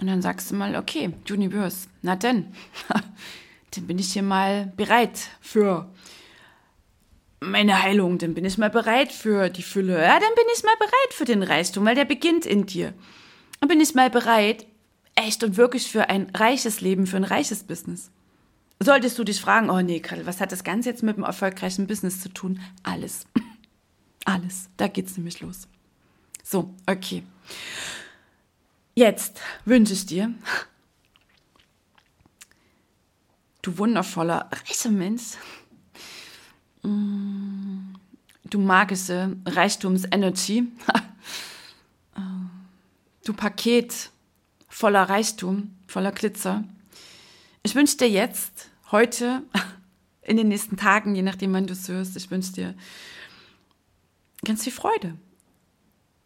und 0.00 0.06
dann 0.06 0.22
sagst 0.22 0.50
du 0.50 0.54
mal, 0.54 0.76
okay, 0.76 1.12
Universe, 1.28 1.88
na 2.02 2.14
denn, 2.14 2.52
dann 3.74 3.86
bin 3.86 3.98
ich 3.98 4.12
hier 4.12 4.22
mal 4.22 4.72
bereit 4.76 5.18
für 5.40 5.92
meine 7.40 7.82
Heilung, 7.82 8.18
dann 8.18 8.34
bin 8.34 8.44
ich 8.44 8.58
mal 8.58 8.70
bereit 8.70 9.12
für 9.12 9.48
die 9.50 9.62
Fülle, 9.62 10.00
ja, 10.00 10.20
dann 10.20 10.34
bin 10.34 10.44
ich 10.56 10.62
mal 10.62 10.76
bereit 10.78 11.14
für 11.14 11.24
den 11.24 11.42
Reichtum, 11.42 11.84
weil 11.84 11.96
der 11.96 12.04
beginnt 12.04 12.46
in 12.46 12.66
dir. 12.66 12.94
Dann 13.60 13.68
bin 13.68 13.80
ich 13.80 13.94
mal 13.94 14.10
bereit, 14.10 14.66
echt 15.18 15.42
und 15.42 15.56
wirklich 15.56 15.90
für 15.90 16.08
ein 16.08 16.30
reiches 16.34 16.80
Leben, 16.80 17.06
für 17.06 17.16
ein 17.16 17.24
reiches 17.24 17.64
Business. 17.64 18.10
Solltest 18.80 19.18
du 19.18 19.24
dich 19.24 19.40
fragen, 19.40 19.70
oh 19.70 19.80
nee, 19.80 20.00
Karl, 20.00 20.24
was 20.26 20.40
hat 20.40 20.52
das 20.52 20.62
Ganze 20.62 20.88
jetzt 20.88 21.02
mit 21.02 21.16
dem 21.16 21.24
erfolgreichen 21.24 21.86
Business 21.86 22.20
zu 22.20 22.28
tun? 22.28 22.60
Alles. 22.84 23.26
Alles. 24.24 24.68
Da 24.76 24.86
geht's 24.86 25.16
nämlich 25.16 25.40
los. 25.40 25.66
So, 26.44 26.74
okay. 26.86 27.24
Jetzt 28.94 29.40
wünsche 29.64 29.92
ich 29.92 30.06
dir, 30.06 30.32
du 33.62 33.78
wundervoller, 33.78 34.48
reicher 34.50 34.90
Mensch, 34.90 35.36
mm, 36.82 37.94
du 38.44 38.58
magische 38.58 39.36
Reichtums-Energy, 39.46 40.64
du 43.24 43.32
Paket 43.34 44.10
voller 44.78 45.08
Reichtum, 45.08 45.74
voller 45.88 46.12
Glitzer. 46.12 46.62
Ich 47.64 47.74
wünsche 47.74 47.96
dir 47.96 48.08
jetzt, 48.08 48.70
heute, 48.92 49.42
in 50.22 50.36
den 50.36 50.46
nächsten 50.46 50.76
Tagen, 50.76 51.16
je 51.16 51.22
nachdem, 51.22 51.52
wann 51.52 51.66
du 51.66 51.72
es 51.72 51.88
hörst, 51.88 52.16
ich 52.16 52.30
wünsche 52.30 52.52
dir 52.52 52.74
ganz 54.44 54.62
viel 54.62 54.72
Freude. 54.72 55.16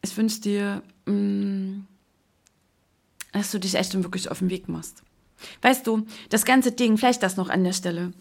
Ich 0.02 0.14
wünsche 0.18 0.42
dir 0.42 0.82
mm, 1.06 1.86
dass 3.32 3.52
du 3.52 3.58
dich 3.58 3.74
echt 3.74 3.94
und 3.94 4.02
wirklich 4.02 4.30
auf 4.30 4.40
den 4.40 4.50
Weg 4.50 4.68
machst. 4.68 5.02
Weißt 5.62 5.86
du, 5.86 6.06
das 6.28 6.44
ganze 6.44 6.72
Ding, 6.72 6.98
vielleicht 6.98 7.22
das 7.22 7.38
noch 7.38 7.48
an 7.48 7.64
der 7.64 7.72
Stelle. 7.72 8.12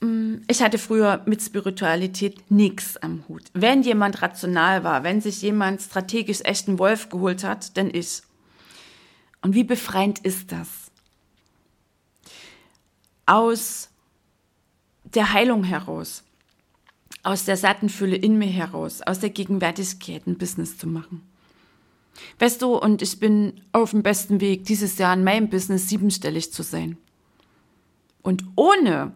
Mm, 0.00 0.36
ich 0.48 0.62
hatte 0.62 0.78
früher 0.78 1.22
mit 1.26 1.42
Spiritualität 1.42 2.50
nichts 2.50 2.96
am 2.96 3.24
Hut. 3.28 3.44
Wenn 3.52 3.82
jemand 3.82 4.22
rational 4.22 4.82
war, 4.82 5.04
wenn 5.04 5.20
sich 5.20 5.42
jemand 5.42 5.82
strategisch 5.82 6.40
echten 6.40 6.78
Wolf 6.78 7.10
geholt 7.10 7.44
hat, 7.44 7.76
dann 7.76 7.90
ich. 7.92 8.22
Und 9.42 9.54
wie 9.54 9.64
befreiend 9.64 10.20
ist 10.20 10.52
das? 10.52 10.68
Aus 13.26 13.90
der 15.04 15.32
Heilung 15.32 15.64
heraus, 15.64 16.24
aus 17.22 17.44
der 17.44 17.56
satten 17.56 17.88
Fülle 17.88 18.16
in 18.16 18.38
mir 18.38 18.48
heraus, 18.48 19.02
aus 19.02 19.20
der 19.20 19.30
Gegenwärtigkeit 19.30 20.26
ein 20.26 20.38
Business 20.38 20.78
zu 20.78 20.86
machen. 20.86 21.22
Weißt 22.38 22.62
du, 22.62 22.76
und 22.76 23.02
ich 23.02 23.18
bin 23.18 23.60
auf 23.72 23.90
dem 23.90 24.02
besten 24.02 24.40
Weg, 24.40 24.64
dieses 24.64 24.98
Jahr 24.98 25.14
in 25.14 25.24
meinem 25.24 25.48
Business 25.48 25.88
siebenstellig 25.88 26.52
zu 26.52 26.62
sein. 26.62 26.96
Und 28.22 28.44
ohne 28.54 29.12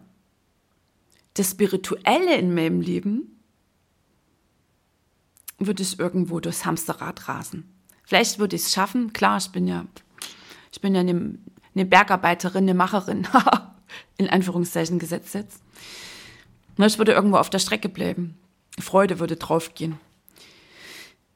das 1.35 1.51
Spirituelle 1.51 2.35
in 2.35 2.53
meinem 2.53 2.81
Leben 2.81 3.39
würde 5.59 5.83
ich 5.83 5.99
irgendwo 5.99 6.39
durchs 6.39 6.65
Hamsterrad 6.65 7.27
rasen. 7.27 7.71
Vielleicht 8.03 8.39
würde 8.39 8.55
ich 8.55 8.63
es 8.63 8.73
schaffen. 8.73 9.13
Klar, 9.13 9.37
ich 9.37 9.49
bin 9.49 9.67
ja, 9.67 9.85
ich 10.77 10.81
bin 10.81 10.93
ja 10.93 11.01
eine, 11.01 11.39
eine 11.73 11.85
Bergarbeiterin, 11.87 12.65
eine 12.65 12.75
Macherin, 12.75 13.27
in 14.17 14.29
Anführungszeichen 14.29 14.99
gesetzt 14.99 15.33
jetzt. 15.33 15.59
Ich 16.77 16.99
würde 16.99 17.13
irgendwo 17.13 17.37
auf 17.37 17.49
der 17.49 17.57
Strecke 17.57 17.89
bleiben. 17.89 18.37
Freude 18.77 19.17
würde 19.17 19.37
draufgehen. 19.37 19.99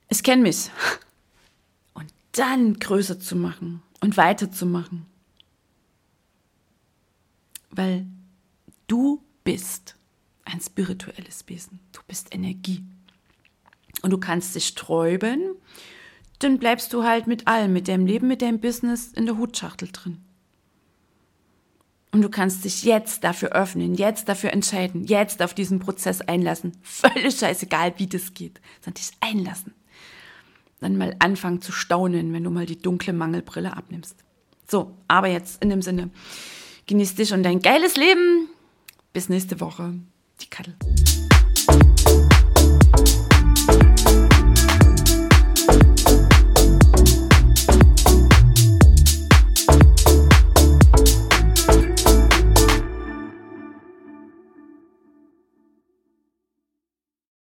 Ich 0.10 0.22
kenne 0.22 0.44
mich 0.44 0.70
dann 2.34 2.78
größer 2.78 3.20
zu 3.20 3.36
machen 3.36 3.82
und 4.00 4.16
weiterzumachen. 4.16 5.08
Weil 7.72 8.06
du 8.86 9.24
bist 9.44 9.96
ein 10.46 10.62
spirituelles 10.62 11.46
Wesen. 11.48 11.80
Du 11.94 12.02
bist 12.08 12.32
Energie. 12.32 12.84
Und 14.04 14.12
du 14.12 14.20
kannst 14.20 14.54
dich 14.54 14.68
sträuben, 14.68 15.56
dann 16.44 16.60
bleibst 16.60 16.94
du 16.94 17.04
halt 17.04 17.28
mit 17.28 17.48
allem, 17.48 17.74
mit 17.74 17.88
deinem 17.88 18.06
Leben, 18.06 18.28
mit 18.28 18.42
deinem 18.42 18.60
Business 18.60 19.12
in 19.14 19.26
der 19.26 19.38
Hutschachtel 19.38 19.90
drin. 19.92 20.20
Und 22.12 22.22
du 22.22 22.30
kannst 22.30 22.66
dich 22.66 22.84
jetzt 22.84 23.24
dafür 23.24 23.54
öffnen, 23.54 23.96
jetzt 23.96 24.28
dafür 24.28 24.52
entscheiden, 24.52 25.06
jetzt 25.06 25.42
auf 25.42 25.54
diesen 25.54 25.80
Prozess 25.80 26.22
einlassen. 26.22 26.74
Völlig 26.82 27.38
scheißegal, 27.38 27.94
wie 27.98 28.08
das 28.08 28.34
geht, 28.34 28.60
sondern 28.82 28.96
dich 28.96 29.12
einlassen. 29.22 29.74
Dann 30.82 30.98
mal 30.98 31.16
anfangen 31.20 31.62
zu 31.62 31.72
staunen, 31.72 32.34
wenn 32.34 32.44
du 32.44 32.50
mal 32.50 32.66
die 32.66 32.82
dunkle 32.82 33.14
Mangelbrille 33.14 33.78
abnimmst. 33.78 34.16
So, 34.68 34.98
aber 35.08 35.28
jetzt 35.28 35.62
in 35.64 35.70
dem 35.70 35.82
Sinne, 35.82 36.10
genieß 36.88 37.16
dich 37.16 37.34
und 37.34 37.44
dein 37.44 37.62
geiles 37.62 37.98
Leben. 37.98 38.50
Bis 39.14 39.30
nächste 39.30 39.60
Woche. 39.60 39.94
Die 40.42 40.50
Kattel. 40.50 40.76